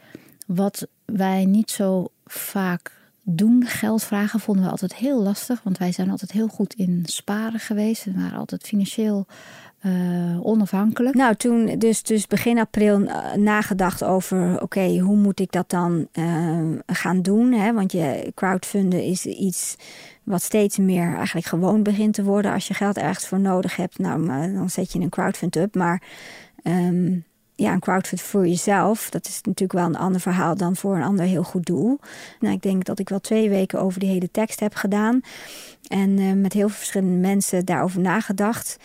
wat 0.48 0.88
wij 1.06 1.46
niet 1.46 1.72
zo 1.72 2.08
vaak 2.26 2.92
doen. 3.24 3.66
Geld 3.66 4.04
vragen 4.04 4.40
vonden 4.40 4.64
we 4.64 4.70
altijd 4.70 4.96
heel 4.96 5.22
lastig. 5.22 5.64
Want 5.64 5.78
wij 5.78 5.92
zijn 5.92 6.10
altijd 6.10 6.32
heel 6.32 6.48
goed 6.48 6.74
in 6.74 7.02
sparen 7.06 7.60
geweest. 7.60 8.04
We 8.04 8.14
waren 8.14 8.38
altijd 8.38 8.64
financieel 8.64 9.26
uh, 9.86 10.46
onafhankelijk. 10.46 11.16
Nou, 11.16 11.36
toen 11.36 11.80
dus, 11.80 12.04
dus 12.04 12.28
begin 12.28 12.60
april 12.60 13.02
uh, 13.02 13.34
nagedacht 13.34 14.04
over... 14.04 14.62
oké, 14.62 14.98
hoe 15.00 15.16
moet 15.16 15.40
ik 15.40 15.52
dat 15.52 15.70
dan 15.70 16.08
uh, 16.14 16.60
gaan 16.86 17.22
doen? 17.22 17.52
Hè? 17.52 17.74
Want 17.74 17.92
je 17.92 18.32
crowdfunden 18.36 19.04
is 19.04 19.26
iets 19.26 19.76
wat 20.24 20.42
steeds 20.42 20.78
meer 20.78 21.16
eigenlijk 21.16 21.48
gewoon 21.48 21.84
begint 21.84 22.14
te 22.14 22.24
worden. 22.24 22.54
Als 22.54 22.68
je 22.68 22.74
geld 22.74 22.98
ergens 22.98 23.28
voor 23.28 23.40
nodig 23.40 23.76
hebt, 23.76 24.00
nou, 24.00 24.28
dan 24.54 24.70
zet 24.70 24.94
je 24.94 25.00
een 25.00 25.10
crowdfund 25.10 25.56
up. 25.56 25.76
Maar 25.76 26.02
um, 26.64 27.24
ja, 27.56 27.74
een 27.74 27.80
crowdfund 27.80 28.22
voor 28.22 28.48
jezelf, 28.48 29.10
dat 29.10 29.28
is 29.28 29.42
natuurlijk 29.42 29.80
wel 29.80 29.86
een 29.86 29.98
ander 29.98 30.22
verhaal 30.22 30.56
dan 30.56 30.76
voor 30.76 30.96
een 30.96 31.04
ander 31.04 31.26
heel 31.26 31.44
goed 31.44 31.66
doel. 31.66 32.00
Nou, 32.40 32.54
ik 32.54 32.62
denk 32.62 32.86
dat 32.86 33.00
ik 33.00 33.10
wel 33.10 33.20
twee 33.20 33.50
weken 33.50 33.80
over 33.80 34.00
die 34.00 34.10
hele 34.10 34.32
tekst 34.32 34.60
heb 34.60 34.76
gedaan. 34.76 35.22
En 35.88 36.42
met 36.42 36.54
heel 36.54 36.68
veel 36.68 36.78
verschillende 36.78 37.28
mensen 37.28 37.66
daarover 37.66 38.02
nagedacht 38.02 38.78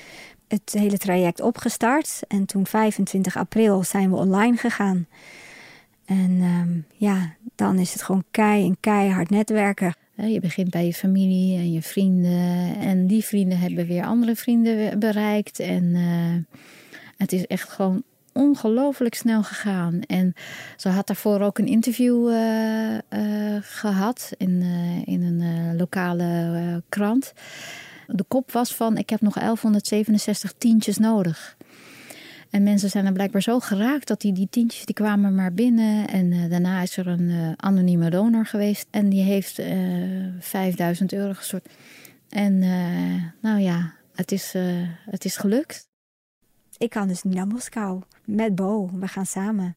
het 0.51 0.73
hele 0.79 0.99
traject 0.99 1.41
opgestart. 1.41 2.21
En 2.29 2.47
toen 2.47 2.67
25 2.67 3.37
april 3.37 3.83
zijn 3.85 4.11
we 4.11 4.17
online 4.17 4.57
gegaan. 4.57 5.07
En 6.05 6.31
um, 6.43 6.85
ja, 6.97 7.35
dan 7.55 7.79
is 7.79 7.93
het 7.93 8.03
gewoon 8.03 8.25
kei 8.31 8.67
en 8.67 8.77
keihard 8.81 9.31
netwerken. 9.31 9.95
Je 10.15 10.41
begint 10.41 10.71
bij 10.71 10.87
je 10.87 10.95
familie 10.95 11.57
en 11.59 11.73
je 11.73 11.83
vrienden. 11.83 12.77
En 12.77 13.07
die 13.07 13.25
vrienden 13.25 13.59
hebben 13.59 13.87
weer 13.87 14.05
andere 14.05 14.37
vrienden 14.37 14.99
bereikt. 14.99 15.59
En 15.59 15.85
uh, 15.85 16.61
het 17.17 17.33
is 17.33 17.47
echt 17.47 17.69
gewoon 17.69 18.03
ongelooflijk 18.33 19.15
snel 19.15 19.43
gegaan. 19.43 20.01
En 20.07 20.35
ze 20.77 20.89
had 20.89 21.07
daarvoor 21.07 21.41
ook 21.41 21.59
een 21.59 21.67
interview 21.67 22.29
uh, 22.29 22.93
uh, 22.93 23.57
gehad 23.61 24.33
in, 24.37 24.63
in 25.05 25.23
een 25.23 25.77
lokale 25.77 26.83
krant 26.89 27.33
de 28.13 28.25
kop 28.29 28.53
was 28.53 28.75
van 28.75 28.97
ik 28.97 29.11
heb 29.11 29.21
nog 29.21 29.35
1167 29.35 30.53
tientjes 30.59 30.99
nodig. 30.99 31.57
En 32.51 32.63
mensen 32.63 32.91
zijn 32.91 33.07
er 33.07 33.13
blijkbaar 33.13 33.43
zo 33.43 33.61
geraakt 33.61 34.09
dat 34.09 34.21
die, 34.21 34.33
die 34.33 34.49
tientjes 34.51 34.85
die 34.85 34.95
kwamen 34.95 35.35
maar 35.35 35.53
binnen. 35.53 36.09
En 36.09 36.33
uh, 36.33 36.51
daarna 36.51 36.81
is 36.81 36.97
er 36.97 37.07
een 37.07 37.29
uh, 37.29 37.53
anonieme 37.57 38.11
donor 38.11 38.47
geweest. 38.47 38.87
En 38.91 39.09
die 39.09 39.23
heeft 39.23 39.59
uh, 39.59 39.67
5000 40.39 41.13
euro 41.13 41.33
gestort. 41.33 41.69
En 42.29 42.59
nou 43.41 43.61
ja, 43.61 43.93
het 44.15 44.33
is, 44.33 44.55
het 45.11 45.25
is 45.25 45.37
gelukt. 45.37 45.89
Ik 46.79 46.91
kan 46.91 47.09
dus 47.09 47.23
naar 47.23 47.47
Moskou 47.47 48.03
met 48.25 48.55
Bo. 48.55 48.91
We 48.93 49.09
gaan 49.09 49.27
samen. 49.27 49.77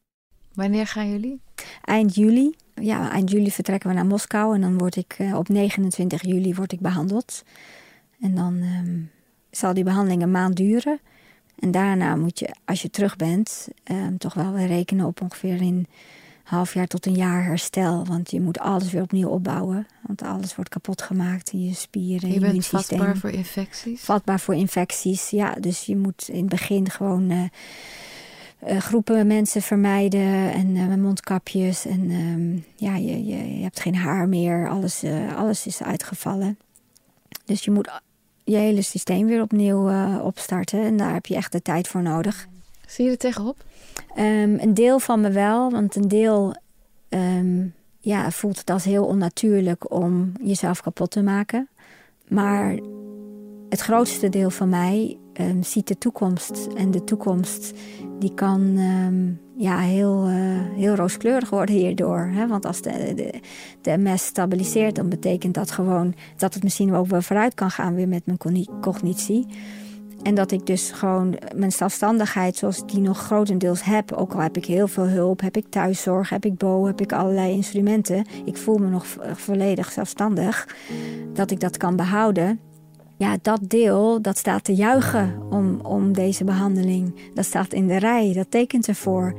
Wanneer 0.52 0.86
gaan 0.86 1.10
jullie? 1.10 1.40
Eind 1.84 2.14
juli. 2.14 2.54
Ja, 2.74 3.10
eind 3.10 3.30
juli 3.30 3.50
vertrekken 3.50 3.88
we 3.88 3.94
naar 3.94 4.06
Moskou. 4.06 4.54
En 4.54 4.60
dan 4.60 4.78
word 4.78 4.96
ik 4.96 5.16
op 5.34 5.48
29 5.48 6.22
juli 6.22 6.54
word 6.54 6.72
ik 6.72 6.80
behandeld. 6.80 7.42
En 8.20 8.34
dan 8.34 8.62
um, 8.62 9.10
zal 9.50 9.74
die 9.74 9.84
behandeling 9.84 10.22
een 10.22 10.30
maand 10.30 10.56
duren. 10.56 11.00
En 11.58 11.70
daarna 11.70 12.16
moet 12.16 12.38
je, 12.38 12.54
als 12.64 12.82
je 12.82 12.90
terug 12.90 13.16
bent, 13.16 13.68
um, 13.90 14.18
toch 14.18 14.34
wel 14.34 14.52
weer 14.52 14.66
rekenen 14.66 15.06
op 15.06 15.20
ongeveer 15.20 15.60
een 15.60 15.86
half 16.44 16.74
jaar 16.74 16.86
tot 16.86 17.06
een 17.06 17.14
jaar 17.14 17.44
herstel. 17.44 18.04
Want 18.04 18.30
je 18.30 18.40
moet 18.40 18.58
alles 18.58 18.92
weer 18.92 19.02
opnieuw 19.02 19.28
opbouwen. 19.28 19.86
Want 20.02 20.22
alles 20.22 20.54
wordt 20.54 20.70
kapot 20.70 21.02
gemaakt 21.02 21.52
in 21.52 21.64
je 21.64 21.74
spieren. 21.74 22.32
Je 22.32 22.40
bent 22.40 22.66
vatbaar 22.66 23.16
voor 23.16 23.30
infecties? 23.30 24.00
Vatbaar 24.00 24.40
voor 24.40 24.54
infecties, 24.54 25.30
ja. 25.30 25.54
Dus 25.54 25.84
je 25.84 25.96
moet 25.96 26.28
in 26.28 26.40
het 26.40 26.48
begin 26.48 26.90
gewoon 26.90 27.30
uh, 27.30 27.44
uh, 28.68 28.78
groepen 28.78 29.26
mensen 29.26 29.62
vermijden. 29.62 30.52
En 30.52 30.76
uh, 30.76 30.94
mondkapjes. 30.94 31.86
En 31.86 32.10
um, 32.10 32.64
ja, 32.76 32.96
je, 32.96 33.24
je, 33.24 33.56
je, 33.56 33.62
hebt 33.62 33.80
geen 33.80 33.96
haar 33.96 34.28
meer. 34.28 34.68
Alles, 34.68 35.04
alles 35.36 35.66
is 35.66 35.82
uitgevallen. 35.82 36.58
Dus 37.44 37.64
je 37.64 37.70
moet 37.70 37.90
je 38.44 38.56
hele 38.56 38.82
systeem 38.82 39.26
weer 39.26 39.42
opnieuw 39.42 39.90
uh, 39.90 40.20
opstarten. 40.24 40.80
En 40.80 40.96
daar 40.96 41.12
heb 41.12 41.26
je 41.26 41.34
echt 41.34 41.52
de 41.52 41.62
tijd 41.62 41.88
voor 41.88 42.02
nodig. 42.02 42.46
Zie 42.86 43.04
je 43.04 43.10
er 43.10 43.16
tegenop? 43.16 43.64
Um, 44.18 44.58
een 44.58 44.74
deel 44.74 44.98
van 44.98 45.20
me 45.20 45.30
wel, 45.30 45.70
want 45.70 45.96
een 45.96 46.08
deel 46.08 46.54
um, 47.08 47.74
ja, 48.00 48.30
voelt 48.30 48.58
het 48.58 48.70
als 48.70 48.84
heel 48.84 49.04
onnatuurlijk 49.04 49.92
om 49.92 50.32
jezelf 50.42 50.80
kapot 50.80 51.10
te 51.10 51.22
maken. 51.22 51.68
Maar 52.28 52.78
het 53.68 53.80
grootste 53.80 54.28
deel 54.28 54.50
van 54.50 54.68
mij 54.68 55.18
ehm, 55.34 55.62
ziet 55.62 55.88
de 55.88 55.98
toekomst. 55.98 56.68
En 56.76 56.90
de 56.90 57.04
toekomst 57.04 57.72
die 58.18 58.34
kan 58.34 58.74
ehm, 58.76 59.32
ja, 59.56 59.78
heel, 59.78 60.28
uh, 60.28 60.34
heel 60.76 60.94
rooskleurig 60.94 61.50
worden 61.50 61.74
hierdoor. 61.74 62.30
Hè? 62.32 62.46
Want 62.46 62.66
als 62.66 62.80
de, 62.80 63.12
de, 63.14 63.40
de, 63.80 63.98
MS 63.98 64.24
stabiliseert, 64.24 64.96
dan 64.96 65.08
betekent 65.08 65.54
dat 65.54 65.70
gewoon 65.70 66.14
dat 66.36 66.54
het 66.54 66.62
misschien 66.62 66.94
ook 66.94 67.06
wel 67.06 67.22
vooruit 67.22 67.54
kan 67.54 67.70
gaan 67.70 67.94
weer 67.94 68.08
met 68.08 68.26
mijn 68.26 68.66
cognitie. 68.80 69.46
En 70.22 70.34
dat 70.34 70.50
ik 70.50 70.66
dus 70.66 70.90
gewoon 70.90 71.36
mijn 71.54 71.72
zelfstandigheid, 71.72 72.56
zoals 72.56 72.78
ik 72.78 72.88
die 72.88 73.00
nog 73.00 73.18
grotendeels 73.18 73.82
heb, 73.82 74.12
ook 74.12 74.32
al 74.32 74.40
heb 74.40 74.56
ik 74.56 74.64
heel 74.64 74.88
veel 74.88 75.08
hulp, 75.08 75.40
heb 75.40 75.56
ik 75.56 75.66
thuiszorg, 75.68 76.28
heb 76.28 76.44
ik 76.44 76.56
bo, 76.56 76.86
heb 76.86 77.00
ik 77.00 77.12
allerlei 77.12 77.52
instrumenten. 77.52 78.24
Ik 78.44 78.56
voel 78.56 78.78
me 78.78 78.88
nog 78.88 79.06
volledig 79.34 79.92
zelfstandig, 79.92 80.68
dat 81.32 81.50
ik 81.50 81.60
dat 81.60 81.76
kan 81.76 81.96
behouden. 81.96 82.60
Ja, 83.24 83.36
dat 83.42 83.60
deel, 83.62 84.22
dat 84.22 84.36
staat 84.36 84.64
te 84.64 84.74
juichen 84.74 85.42
om, 85.50 85.80
om 85.80 86.12
deze 86.12 86.44
behandeling. 86.44 87.14
Dat 87.34 87.44
staat 87.44 87.72
in 87.72 87.86
de 87.86 87.96
rij, 87.96 88.32
dat 88.32 88.50
tekent 88.50 88.88
ervoor. 88.88 89.34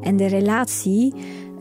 En 0.00 0.16
de 0.16 0.26
relatie, 0.26 1.14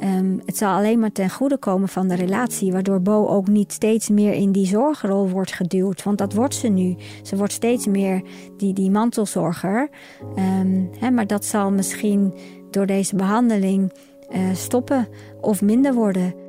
um, 0.04 0.42
het 0.46 0.58
zal 0.58 0.76
alleen 0.76 1.00
maar 1.00 1.12
ten 1.12 1.30
goede 1.30 1.58
komen 1.58 1.88
van 1.88 2.08
de 2.08 2.16
relatie, 2.16 2.72
waardoor 2.72 3.02
Bo 3.02 3.28
ook 3.28 3.48
niet 3.48 3.72
steeds 3.72 4.10
meer 4.10 4.34
in 4.34 4.52
die 4.52 4.66
zorgrol 4.66 5.30
wordt 5.30 5.52
geduwd. 5.52 6.04
Want 6.04 6.18
dat 6.18 6.34
wordt 6.34 6.56
ze 6.56 6.68
nu. 6.68 6.96
Ze 7.24 7.38
wordt 7.38 7.54
steeds 7.54 7.88
meer 7.88 8.22
die, 8.58 8.74
die 8.74 8.92
mantelzorger. 8.92 9.90
Um, 10.36 10.90
hè, 11.00 11.12
maar 11.12 11.28
dat 11.28 11.46
zal 11.46 11.72
misschien 11.72 12.34
door 12.72 12.86
deze 12.86 13.16
behandeling 13.16 13.94
uh, 14.30 14.40
stoppen 14.54 15.08
of 15.42 15.62
minder 15.62 15.94
worden. 15.94 16.47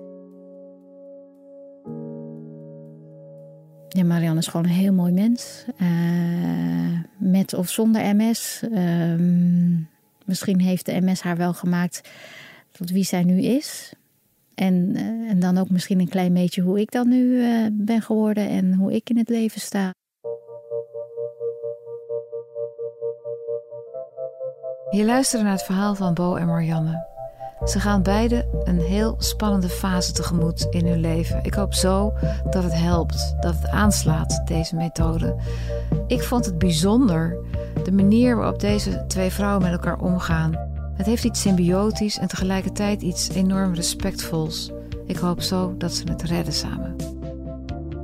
Ja, 3.89 4.05
Marianne 4.05 4.39
is 4.39 4.47
gewoon 4.47 4.67
een 4.67 4.73
heel 4.73 4.93
mooi 4.93 5.13
mens. 5.13 5.65
Uh, 5.81 7.01
met 7.17 7.55
of 7.55 7.69
zonder 7.69 8.17
MS. 8.17 8.63
Um, 8.73 9.89
Misschien 10.29 10.61
heeft 10.61 10.87
de 10.87 11.01
MS 11.01 11.21
haar 11.21 11.37
wel 11.37 11.53
gemaakt 11.55 12.11
tot 12.71 12.91
wie 12.91 13.05
zij 13.05 13.23
nu 13.23 13.41
is. 13.41 13.93
En, 14.55 14.75
uh, 14.97 15.31
en 15.31 15.41
dan 15.41 15.59
ook 15.59 15.71
misschien 15.71 16.01
een 16.01 16.09
klein 16.09 16.33
beetje 16.33 16.63
hoe 16.63 16.81
ik 16.81 16.91
dan 16.91 17.09
nu 17.09 17.25
uh, 17.25 17.67
ben 17.73 18.03
geworden 18.03 18.49
en 18.49 18.75
hoe 18.75 18.93
ik 18.93 19.11
in 19.11 19.19
het 19.19 19.29
leven 19.29 19.61
sta. 19.61 19.91
Je 24.91 25.05
luistert 25.05 25.43
naar 25.43 25.53
het 25.53 25.63
verhaal 25.63 25.95
van 25.95 26.15
Bo 26.15 26.35
en 26.37 26.47
Marianne. 26.47 27.08
Ze 27.69 27.81
gaan 27.81 28.03
beide 28.03 28.63
een 28.65 28.81
heel 28.81 29.15
spannende 29.19 29.69
fase 29.69 30.13
tegemoet 30.13 30.67
in 30.71 30.87
hun 30.87 31.01
leven. 31.01 31.41
Ik 31.43 31.55
hoop 31.55 31.75
zo 31.75 32.13
dat 32.51 32.63
het 32.63 32.75
helpt, 32.75 33.35
dat 33.41 33.55
het 33.55 33.69
aanslaat, 33.69 34.43
deze 34.47 34.77
methode. 34.77 35.37
Ik 36.07 36.23
vond 36.23 36.45
het 36.45 36.59
bijzonder 36.59 37.37
de 37.85 37.93
manier 37.93 38.37
waarop 38.37 38.61
deze 38.61 39.05
twee 39.07 39.31
vrouwen 39.31 39.63
met 39.63 39.73
elkaar 39.73 40.01
omgaan. 40.01 40.57
Het 40.95 41.07
heeft 41.07 41.25
iets 41.25 41.41
symbiotisch 41.41 42.19
en 42.19 42.29
tegelijkertijd 42.29 43.03
iets 43.03 43.29
enorm 43.29 43.75
respectvols. 43.75 44.71
Ik 45.07 45.17
hoop 45.17 45.43
zo 45.43 45.75
dat 45.79 45.93
ze 45.93 46.05
het 46.05 46.23
redden 46.23 46.55
samen. 46.55 46.97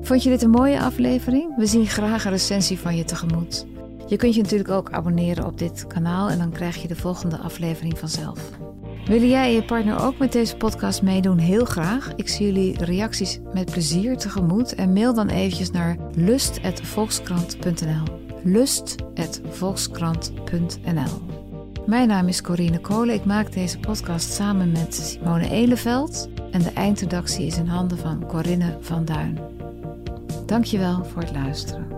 Vond 0.01 0.23
je 0.23 0.31
dit 0.31 0.43
een 0.43 0.51
mooie 0.51 0.81
aflevering? 0.81 1.57
We 1.57 1.67
zien 1.67 1.87
graag 1.87 2.25
een 2.25 2.31
recensie 2.31 2.79
van 2.79 2.97
je 2.97 3.05
tegemoet. 3.05 3.67
Je 4.07 4.17
kunt 4.17 4.35
je 4.35 4.43
natuurlijk 4.43 4.71
ook 4.71 4.91
abonneren 4.91 5.47
op 5.47 5.59
dit 5.59 5.87
kanaal 5.87 6.29
en 6.29 6.39
dan 6.39 6.51
krijg 6.51 6.83
je 6.83 6.89
de 6.89 6.97
volgende 6.97 7.39
aflevering 7.39 7.99
vanzelf. 7.99 8.51
Willen 9.07 9.29
jij 9.29 9.47
en 9.47 9.55
je 9.55 9.65
partner 9.65 10.05
ook 10.05 10.19
met 10.19 10.33
deze 10.33 10.57
podcast 10.57 11.03
meedoen? 11.03 11.39
Heel 11.39 11.65
graag. 11.65 12.13
Ik 12.17 12.29
zie 12.29 12.47
jullie 12.47 12.85
reacties 12.85 13.41
met 13.55 13.71
plezier 13.71 14.17
tegemoet 14.17 14.75
en 14.75 14.93
mail 14.93 15.15
dan 15.15 15.29
eventjes 15.29 15.71
naar 15.71 15.97
lust.volkskrant.nl 16.15 18.23
lust.volkskrant.nl. 18.45 21.23
Mijn 21.87 22.09
naam 22.09 22.29
is 22.29 22.43
Corine 22.43 22.81
Kolen. 22.81 23.15
Ik 23.15 23.25
maak 23.25 23.53
deze 23.53 23.79
podcast 23.79 24.33
samen 24.33 24.73
met 24.73 24.95
Simone 24.95 25.51
Eleveld. 25.51 26.29
En 26.51 26.63
de 26.63 26.73
eindredactie 26.73 27.47
is 27.47 27.57
in 27.57 27.67
handen 27.67 27.99
van 27.99 28.27
Corinne 28.27 28.79
van 28.81 29.05
Duin. 29.05 29.39
Dankjewel 30.47 31.05
voor 31.05 31.23
het 31.23 31.33
luisteren. 31.33 31.94